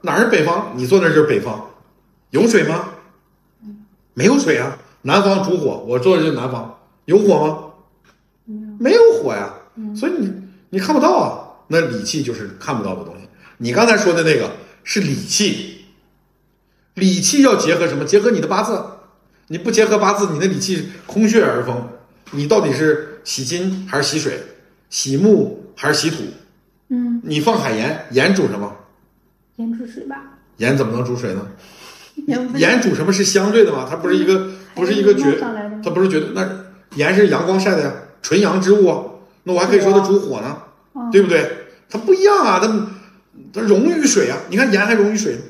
[0.05, 0.71] 哪儿是北方？
[0.75, 1.69] 你坐那儿就是北方，
[2.29, 2.89] 有水吗？
[4.13, 4.77] 没有水啊。
[5.01, 8.53] 南方主火，我坐的就是南方，有火吗？
[8.79, 9.53] 没有火呀，
[9.95, 10.31] 所以你
[10.69, 11.41] 你看不到啊。
[11.67, 13.27] 那理气就是看不到的东西。
[13.57, 14.51] 你刚才说的那个
[14.83, 15.85] 是理气，
[16.93, 18.05] 理气要结合什么？
[18.05, 18.83] 结合你的八字。
[19.47, 21.87] 你不结合八字，你的理气空穴而风。
[22.31, 24.39] 你到底是喜金还是喜水？
[24.89, 26.23] 喜木还是喜土？
[26.89, 28.71] 嗯，你放海盐，盐煮什么？
[29.57, 30.21] 盐煮水吧。
[30.57, 31.47] 盐怎么能煮水呢？
[32.27, 33.85] 盐盐煮什么是相对的吗？
[33.89, 35.37] 它不是一个，不是一个绝
[35.83, 36.29] 它不是绝对。
[36.33, 36.47] 那
[36.95, 39.03] 盐是阳光晒的呀，纯阳之物啊。
[39.43, 40.57] 那我还可以说它煮火呢，
[40.95, 41.51] 嗯对不对？
[41.89, 42.87] 它不一样啊，它
[43.53, 44.37] 它溶于水啊。
[44.49, 45.41] 你看盐还溶于水呢，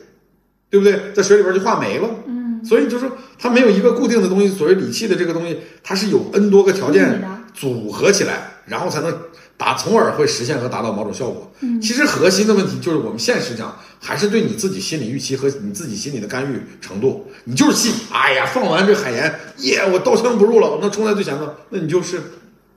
[0.69, 1.13] 对不对？
[1.13, 2.09] 在水里边就化没了。
[2.25, 4.49] 嗯，所以就是说它没有一个固定的东西。
[4.49, 9.15] 所谓理气的这个东西，它是有 N 多个条件组合起来，然后才能
[9.57, 11.51] 达，从而会实现和达到某种效果。
[11.61, 17.25] 嗯其实核心的问题就是我们现实讲，还是对你自己心理预期和你自己心理的干预程度。
[17.45, 22.21] 你就是信，哎呀，放完这海盐，耶，我刀枪不入了，我能冲在最前头，那你就是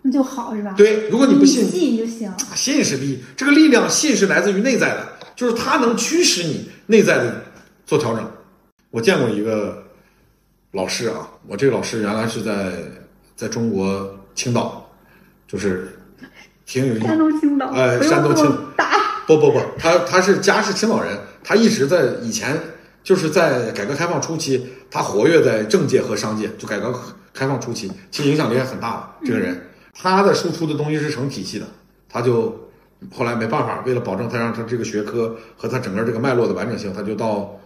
[0.02, 0.74] 那就好是吧？
[0.76, 1.08] 对。
[1.08, 2.32] 如果你不信，信就行。
[2.54, 7.42] 信是力，这个力量信是来自于内在的，就是它能驱使你内在的
[7.84, 8.30] 做调整。
[8.90, 9.82] 我见过一个
[10.72, 12.72] 老师啊，我这个老师原来是在
[13.34, 14.88] 在中国青岛，
[15.48, 15.97] 就是
[16.68, 17.06] 挺有意思。
[17.06, 18.44] 山东青岛，哎山东青。
[18.44, 18.90] 这么大，
[19.26, 22.56] 不不不，他他是家是青岛人，他一直在以前
[23.02, 26.94] 就是在改革开放初期，他活跃在政界和商界，就改革
[27.32, 29.26] 开放初期，其实影响力还很大的。
[29.26, 29.58] 这个人，
[29.94, 31.66] 他的输出的东西是成体系的，
[32.08, 32.68] 他就
[33.14, 37.58] 后来没办法，为了保证他让他这个学科和他整个这个脉络的完整性，他就到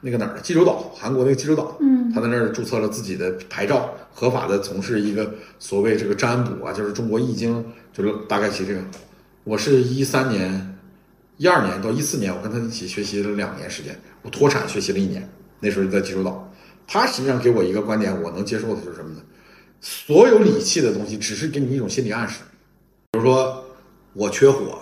[0.00, 8.80] 那个哪儿济州岛，韩国那个济州岛，嗯他在那儿注册了自己的牌照，合法的从事一个所谓这个占卜啊，就是中国易经，就是大概其这个。
[9.44, 10.66] 我是一三年。
[11.36, 15.26] 一二年到一四年，我跟他一起学习了两年时间，我脱产学习了一年，
[15.60, 16.52] 那时候就在济州岛。
[16.86, 19.22] 他实际上给我一个观点，我能接受的就是什么呢？
[19.80, 22.42] 所有理气的东西只是给你一种心理暗示，
[23.12, 23.64] 比如说
[24.12, 24.80] 我缺火，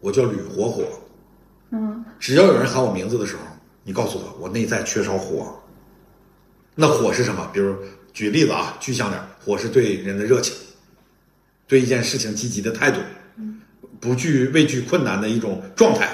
[0.00, 0.84] 我叫吕火火，
[1.70, 3.42] 嗯只要有人喊我名字的时候，
[3.88, 5.58] 你告诉他我内在缺少火。
[6.74, 7.50] 那火是什么？
[7.54, 7.74] 比如
[8.12, 10.54] 举例子啊，具象点，火是对人的热情，
[11.66, 13.00] 对一件事情积极的态度，
[13.98, 16.06] 不惧畏惧困难的一种状态。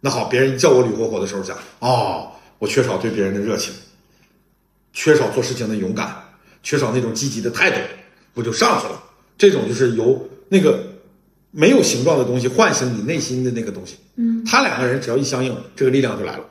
[0.00, 3.72] 那好，别人一叫我吕火火的时候想，哦，我缺少对别人的热情，
[4.92, 6.14] 缺少做事情的勇敢，
[6.62, 7.78] 缺少那种积极的态度，
[8.34, 9.02] 我就上去了。
[9.38, 10.84] 这种就是由那个
[11.50, 13.96] 没有形状的东西唤醒你内心的那个东西。
[14.16, 16.44] 嗯，他两个人只要一相应，这个力量就来了，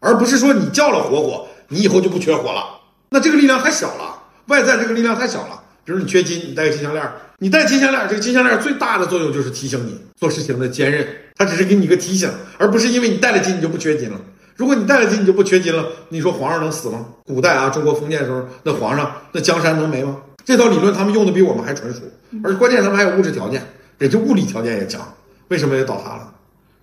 [0.00, 2.80] 而不是说你叫了火火，你以后就不缺火了。
[3.10, 5.62] 那这个力量太小了，外在这个力量太小了。
[5.84, 7.06] 比如你缺金，你戴个金项链，
[7.38, 14.20] 你戴金项链，这个金项链最大的作用就是提醒你做事情的坚韧，它只是给你一个提醒，而不是因为你戴了金你就不缺金了。
[14.56, 17.06] 如果你戴了金你就不缺金了，你说皇上能死吗？
[17.24, 20.18] 古代啊，中国封建的时候，那皇上那江山能没吗？
[20.44, 22.00] 这套理论他们用的比我们还纯熟，
[22.44, 23.66] 而关键他们还有物质条件，
[23.98, 25.00] 人家物理条件也强，
[25.48, 26.32] 为什么也倒塌了？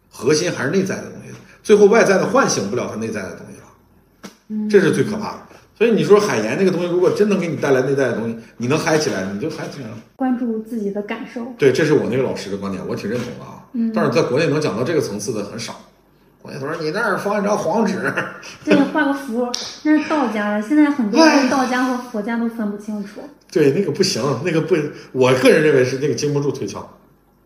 [0.10, 1.04] 核心还是内在的
[1.68, 5.40] 最后外在的唤醒不了他内在的东西了，这是最可怕的。
[5.78, 9.98] 所以你说海盐这个东西，如果真能给你带来内在的东西，你能嗨起来，你就嗨起来了。
[10.16, 11.46] 关注自己的感受。
[11.58, 13.66] 对，这是我那个老师的观点，我挺认同的啊。
[13.74, 15.76] 嗯但是在国内能讲到这个层次的很少。
[16.42, 18.14] 国内他说你那儿放一张黄纸，
[18.64, 19.52] 对，画个符，
[19.84, 20.62] 那是道家的。
[20.66, 23.20] 现在很多人道家和佛家都分不清楚。
[23.52, 24.74] 对，那个不行，那个不，
[25.12, 26.90] 我个人认为是那个经不住推敲。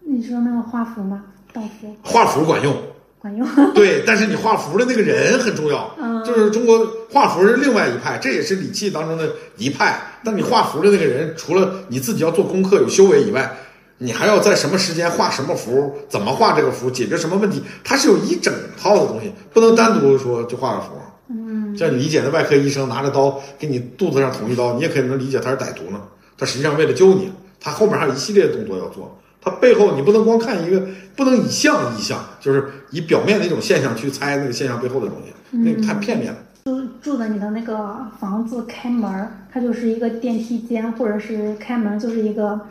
[0.05, 1.23] 你说那个画符吗？
[1.51, 2.73] 道符画符管用，
[3.21, 3.47] 管用？
[3.73, 5.95] 对，但是你画符的那个人很重要。
[5.99, 9.99] 嗯就是中国画符是另外一派，这也是礼器当中的一派。
[10.23, 13.57] 但你画符的那个人，除了你自己要做功课、有修为以外，
[13.97, 20.89] 你还要在什么时间画什么符，怎么画这个符，解决什么问题，它是有一整套的东西，不能单独说就画个符。
[21.29, 25.99] 嗯，像你理解的外科医生拿着刀给你肚子上捅一刀，你也可以能理解他是歹徒呢。
[26.37, 29.19] 他实际上为了救你，他后面还有一系列动作要做。
[29.41, 30.85] 他背后你不能光看一个，
[31.15, 36.37] 不能以象意象，就是以表面的一种现象去猜那个现象背后的东西，那个太片面了。
[36.65, 42.61] 就住的你的那个房子开门儿，它就是一个电梯间，或者是开门就是一个，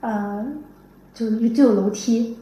[0.00, 0.46] 呃，
[1.12, 2.36] 就是就有楼梯，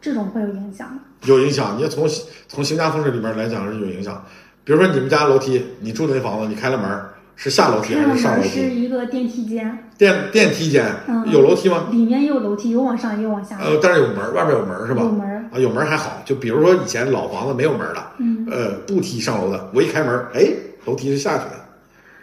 [0.00, 0.98] 这种会有影响吗？
[1.26, 1.76] 有影响。
[1.76, 2.08] 你要从
[2.48, 4.24] 从行家风水里面来讲是有影响。
[4.64, 7.09] 比如说你们家楼梯，你住的那房子，你开了门儿
[7.42, 8.70] 是下楼梯还是上楼梯是？
[8.70, 11.86] 一个电梯间，电电梯间嗯有楼梯吗？
[11.90, 13.56] 里面有楼梯，有往上也有往下。
[13.58, 15.00] 呃，但是有门，外面有门是吧？
[15.02, 16.20] 有门啊，有门还好。
[16.26, 20.48] 就比如说以前老房子没有门儿的，嗯呃，步梯上楼的，我一开门儿，哎，
[20.84, 21.52] 楼梯是下去的，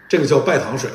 [0.07, 0.87] 这个叫拜堂水。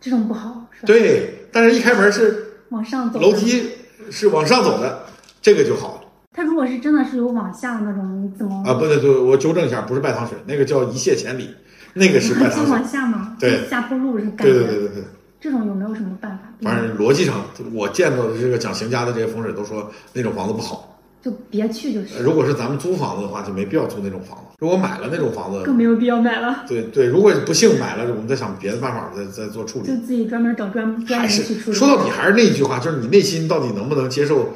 [0.00, 0.86] 这种不好是吧？
[0.86, 3.20] 对，但是一开门是往上走。
[3.20, 3.32] 楼。
[3.34, 3.70] 梯
[4.10, 5.02] 是往上走的，
[5.40, 6.02] 这个就好
[6.32, 8.64] 它如果是真的是有往下的那种，你怎么？
[8.66, 8.74] 啊。
[8.74, 11.54] 不对，对，我纠正一下，不是拜堂水，那个叫一泻千里。
[11.94, 12.70] 那个是拜堂就星。
[12.70, 14.66] 往下吗，对下坡路是干对的。
[14.66, 15.04] 对对对对，
[15.40, 16.44] 这种有没有什么办法？
[16.62, 20.86] 反正逻辑上，我见到的这个讲行家的这些风水都说那种房子不好。
[21.22, 24.44] 就别去就是，如果是咱们租房子的话，就没必要租那种房子。
[24.58, 29.94] 如果买了那种房子，更没有必要买了，对对，如果不幸买了，我们再想别的办法再再做处理就。
[29.96, 31.74] 自己专门找专专还人去处理。
[31.74, 34.54] 是说到底还是那一句话，就是你内心到底能不能接受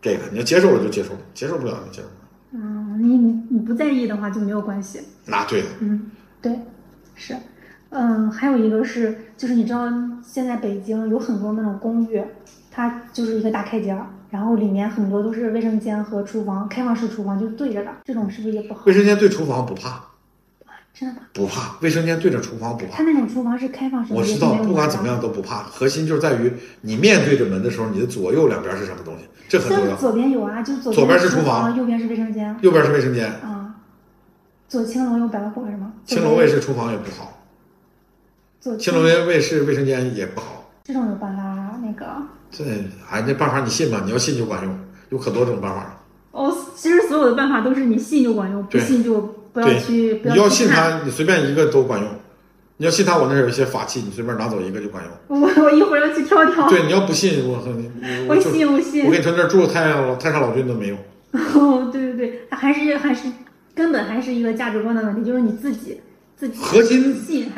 [0.00, 0.20] 这个？
[0.32, 2.08] 你要接受了就接受，接受不了就接受。
[2.52, 5.00] 嗯，你你你不在意的话就没有关系。
[5.26, 6.10] 那对的，嗯，
[6.42, 6.58] 对，
[7.14, 7.36] 是，
[7.90, 9.88] 嗯，还有一个是，就是你知道
[10.22, 12.22] 现在北京有很多那种公寓，
[12.70, 18.92] 它就是一个大开间儿，然后里面很多都是卫生间和厨房，开放式厨房就是对着的，这种是不是也不好卫？
[18.92, 20.02] 生间对厨房不怕，
[20.94, 21.22] 真的吗？
[21.34, 23.02] 不怕，卫生间对着厨房不怕它。
[23.02, 29.90] 那种厨房是开放式的，我知道，不管怎么样都不怕，核心就是在于你面对着门的时候，你的左右两边是什么东西，这很重要。
[29.90, 33.59] 像左边有啊，就左左边是是厨房右边是卫生间右边是卫生间，啊。
[34.70, 35.92] 左青龙右白虎是吗？
[36.06, 37.42] 青龙卫视厨房也不好，
[38.60, 40.70] 左青龙卫卫视卫生间也不好。
[40.84, 42.06] 这种有办法那个
[42.52, 42.64] 这
[43.10, 44.02] 哎，那办法你信吗？
[44.04, 46.00] 你要信就管用，有可多种办法。
[46.30, 49.20] 哦，其实所有的办法都是你信就管用，不信就
[49.52, 50.68] 不要去，不你要信。
[50.68, 52.08] 他，你随便一个都管用。
[52.76, 55.40] 你要信他，我那儿有一些法器，你随便拿走一个就管用。
[55.40, 56.68] 我我一会儿要去挑挑。
[56.68, 57.90] 对，你要不信，我你
[58.30, 59.10] 我信我信我。
[59.10, 60.98] 跟你说，那儿住太上老太上老君都没用。
[61.32, 63.28] 哦，对对对，还是还是
[63.74, 66.00] 根本还是一个价值观的问题，就是你自己
[66.36, 67.14] 自己核心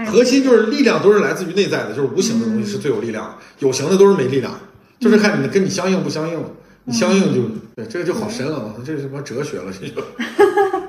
[0.06, 4.52] 核心就是力量都是来自于内在的，就是无形的东西是最有力量的，有形的都是没力量，
[4.98, 6.38] 就是看你跟你相应不相应。
[6.84, 7.42] 你相应就
[7.76, 9.72] 对，这个就好深了，这是什么哲学了？
[9.72, 10.02] 这就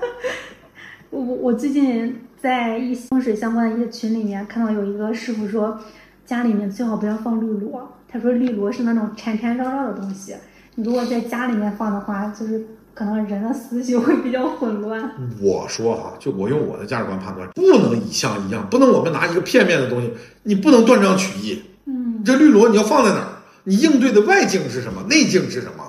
[1.11, 5.79] 我我我最近在一些风水相关的一些群里面看到有一个师傅说，
[6.25, 7.95] 家里面最好不要放绿萝。
[8.07, 10.33] 他说绿萝是那种缠缠绕绕的东西，
[10.73, 15.11] 你如果在家里面放的话，就是可能人的思绪会比较混乱。
[15.41, 20.13] 我说哈，就我用我的价值观判断，不能一项一样，不能我们拿一个片面的东西，
[20.43, 21.63] 你不能断章取义。
[21.85, 23.27] 嗯，这绿萝你要放在哪儿？
[23.63, 25.03] 你应对的外境是什么？
[25.09, 25.83] 内境是什么？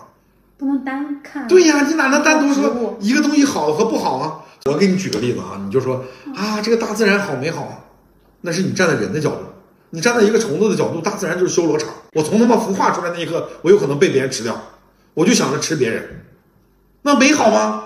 [0.57, 1.47] 不能单看。
[1.49, 4.41] 对呀，你哪能单独说一个东西好和不好啊？
[4.67, 6.03] 我给你举个例子啊，你就说
[6.35, 7.79] 啊，这个大自然好美好啊，
[8.41, 9.43] 那是你站在人的角度，
[9.91, 11.91] 你站在一个虫子的角度，大自然就是修罗场。
[12.15, 14.59] 我从他妈孵化出来那一刻，我有可能被别人吃掉，
[15.13, 16.25] 我就想着吃别人，
[17.07, 17.85] 那美好吗？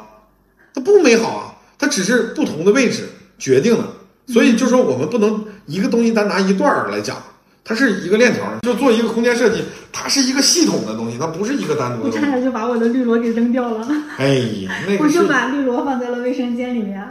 [0.73, 3.85] 它不美好啊，它只是不同的位置决定的。
[4.33, 7.17] 所以就说我们不能一个东西单拿一段儿来讲，
[7.65, 12.31] 它是一个链条，就做一个空间设计，它是一个系统的东西，它不是一个单独我差的东西。
[12.31, 13.89] 点就把我的绿萝给扔掉了，
[14.19, 17.03] 哎呀，那个 我就把绿萝放在了卫生间里面。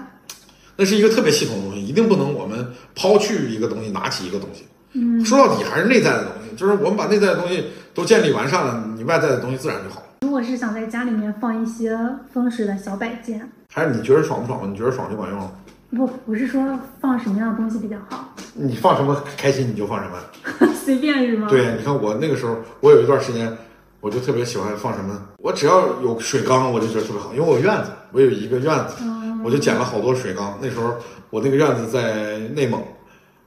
[0.77, 4.63] 那是一个特别系统的东西，一定不能我们抛去一个东西，拿起一个东西。
[4.93, 10.03] 嗯，说到底还是内在的东西，就是我们把内在的东西都建立完善了，你外在的东西自然就好。
[10.21, 11.97] 如果是想在家里面放一些
[12.33, 14.71] 风水的小摆件，还是你觉得爽不爽？
[14.71, 15.51] 你觉得爽就管用了。
[15.91, 20.67] 不，我是说放什么样的东西比较好，你放什么开心你就放什么。
[20.73, 23.55] 随便是吗？，对，你看我那个时候，我有一段时间，
[23.99, 30.57] 我就特别喜欢放什么，我只要有水缸，我就觉得特别好，因为我有院子，我有一个院子，嗯，我就捡了好多水缸。
[30.61, 30.95] 那时候
[31.29, 32.83] 我那个院子在内蒙，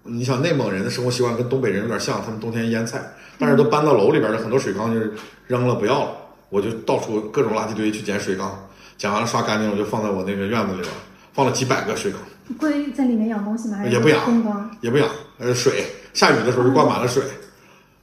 [0.05, 3.01] 你想内蒙人的生活习惯跟东北人有点像，他们冬天腌菜，
[3.39, 5.13] 但是都搬到楼里边的很多水缸就是
[5.47, 6.11] 扔了不要了，
[6.51, 10.93] 我就到处各种垃圾堆去捡水缸，捡完了刷干净，我就放在我那个院子里边，
[11.33, 12.21] 放了几百个水缸，
[12.59, 13.83] 龟在里面养东西吗？
[13.87, 14.77] 也不养？
[14.83, 17.23] 也不养，呃，水下雨的时候就灌满了水。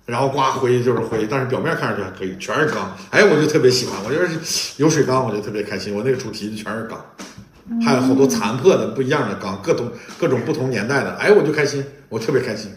[0.06, 2.96] 然后刮灰就是灰，但是表面看上去还可以，全是缸。
[3.10, 5.94] 哎，我就特别喜欢，我就是有水缸，我就特别开心。
[5.94, 6.98] 我那个主题就全是缸，
[7.86, 11.14] 还有好多残破的不一样的缸，各种各种不同年代的。
[11.16, 12.72] 哎，我就开心，我特别开心，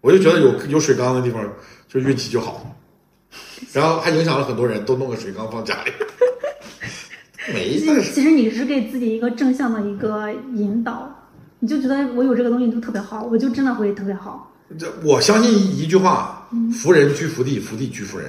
[0.00, 1.46] 我就觉得有有水缸的地方
[1.86, 2.74] 就运气就好，
[3.72, 5.90] 然后还影响了很多人都弄个水缸放家里，
[7.52, 11.08] 没其但是实其实你是给自己一个正向的一个引导，
[11.60, 14.52] 你就觉得我有这个东西就特别好，我就真的会特别好。
[14.78, 18.28] 这我相信一句话：福人居福地，福地居福人。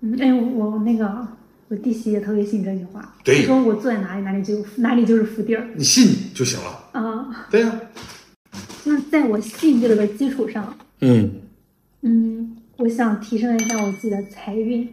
[0.00, 1.26] 嗯，哎，我我那个
[1.68, 7.00] 我弟媳也特别信这句话，对她说我坐在哪里哪里就哪里就是福地儿你信就行了。
[7.00, 7.46] 啊。
[7.50, 7.80] 对呀、
[8.84, 11.30] 那在我信这个的基础上，嗯，
[12.02, 14.88] 嗯，我想提升一下我自己的财运。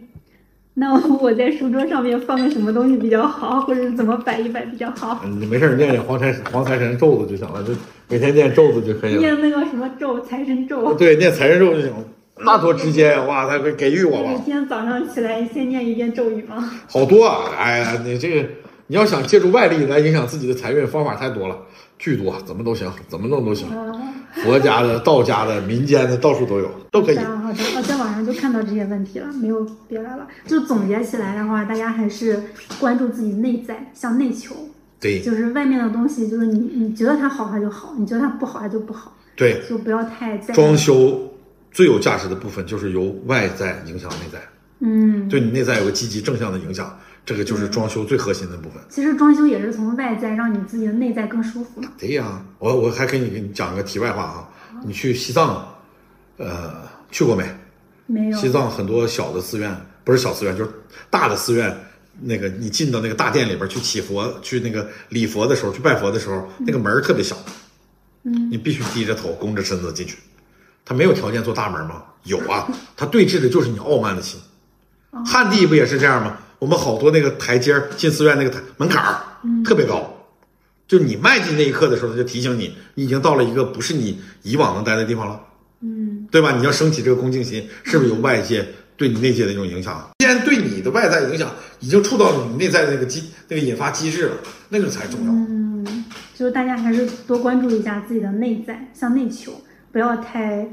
[0.74, 5.20] 那我在书桌上面放个什么东西比较好，或者是怎么摆一摆比较好？
[5.24, 7.74] 你没事儿念念黄财黄财神咒子就行了，就
[8.08, 9.18] 每天念咒子就可以了。
[9.20, 10.94] 念那个什么咒，财神咒。
[10.94, 12.04] 对，念财神咒就行了。
[12.42, 13.22] 那多直接呀！
[13.24, 14.30] 哇，他会给予我吧？
[14.30, 16.70] 每天早上起来先念一遍咒语吗？
[16.88, 17.50] 好多啊！
[17.58, 18.48] 哎呀，你这个
[18.86, 21.58] 你要想借助外力来影响自己的财运，方法太多了，
[21.98, 23.68] 巨多，怎么都行，怎么弄都行。
[23.68, 23.92] 啊，
[24.34, 27.18] 佛家的、道家的、民间的，到处都有，都可以。
[27.18, 30.26] 好的，我在网上就看到这些问题了，没有别的了。
[30.46, 32.40] 就总结起来的话，大家还是
[32.78, 34.54] 关注自己内在，向内求，
[35.00, 40.56] 对就是外面的东西，就是你你觉得它好，它就好；你觉得它不好，它就不好，对，就不要太在意。
[40.56, 41.20] 装修
[41.72, 44.38] 最有价值的部分就是由外在影响内在，
[44.80, 46.98] 嗯，对你内在有个积极正向的影响，
[47.30, 48.82] 这个就是装修最核心的部分。
[48.88, 51.88] 其实装修也是从外在让你自己的内在更舒服嘛。
[51.96, 54.48] 对呀，我我还给你给你讲个题外话啊，
[54.84, 55.64] 你去西藏，
[56.38, 57.44] 呃，去过没？
[58.06, 59.72] 没有，西藏很多小的寺院，
[60.02, 60.70] 不是小寺院，就是
[61.08, 61.72] 大的寺院。
[62.22, 67.36] 那个你进到那个大殿里边去祈佛、去那个礼佛的时候，去拜佛的时候，那个门儿特别小，
[68.24, 70.18] 嗯，你必须低着头、弓着身子进去。
[70.84, 72.02] 他没有条件做大门吗？
[72.24, 72.66] 有啊，
[72.96, 74.40] 他对峙的就是你傲慢的心。
[75.24, 76.36] 汉地不也是这样吗？
[76.60, 79.16] 我们好多那个台阶儿进寺院那个台门槛儿
[79.64, 80.14] 特别高，
[80.86, 85.40] 就你迈进那一刻的时候，他就提醒你，你已经到了一个不是你以往能待的地方了。
[85.80, 86.54] 嗯，对吧？
[86.54, 88.66] 你要升起这个恭敬心，是不是有外界
[88.98, 90.10] 对你内界的一种影响？
[90.18, 94.36] 既然对你的外在影响已经触到你内在的那个机那个引发机制了，
[94.68, 95.32] 那个才重要。
[95.32, 96.04] 嗯，
[96.34, 99.52] 就是大家还是多关注一下自己的内在，向内求，
[99.90, 100.68] 不要太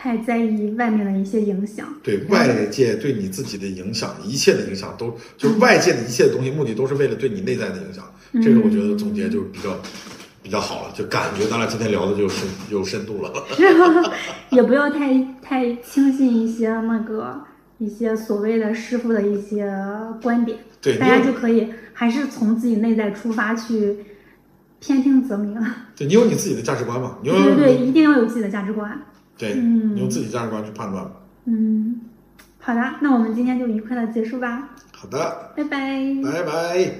[0.00, 1.92] 太在意外面的一些影响。
[2.04, 8.04] 对外界对你自己的影响，一切的影响都就是外界的一切的东西，目的都是为了对你内在的影响。
[8.40, 9.76] 这个我觉得总结就比较
[10.40, 13.32] 比较好了，就感觉咱俩今天聊的就深有深度了。
[14.50, 17.42] 也不要太太轻信一些那个
[17.78, 19.68] 一些所谓的师傅的一些
[20.22, 23.96] 观点，对大家就可以还是从自己内在出发去
[24.78, 25.60] 偏听则明。
[25.96, 27.18] 对你有你自己的价值观嘛？
[27.20, 28.96] 你有对对对，一定要有自己的价值观。
[29.38, 31.10] 对嗯你用自己价值观去判断。
[31.46, 32.00] 嗯，
[32.58, 35.78] 好的，那我们今天就愉快的结束吧，好的，拜拜。
[36.22, 36.90] 拜拜。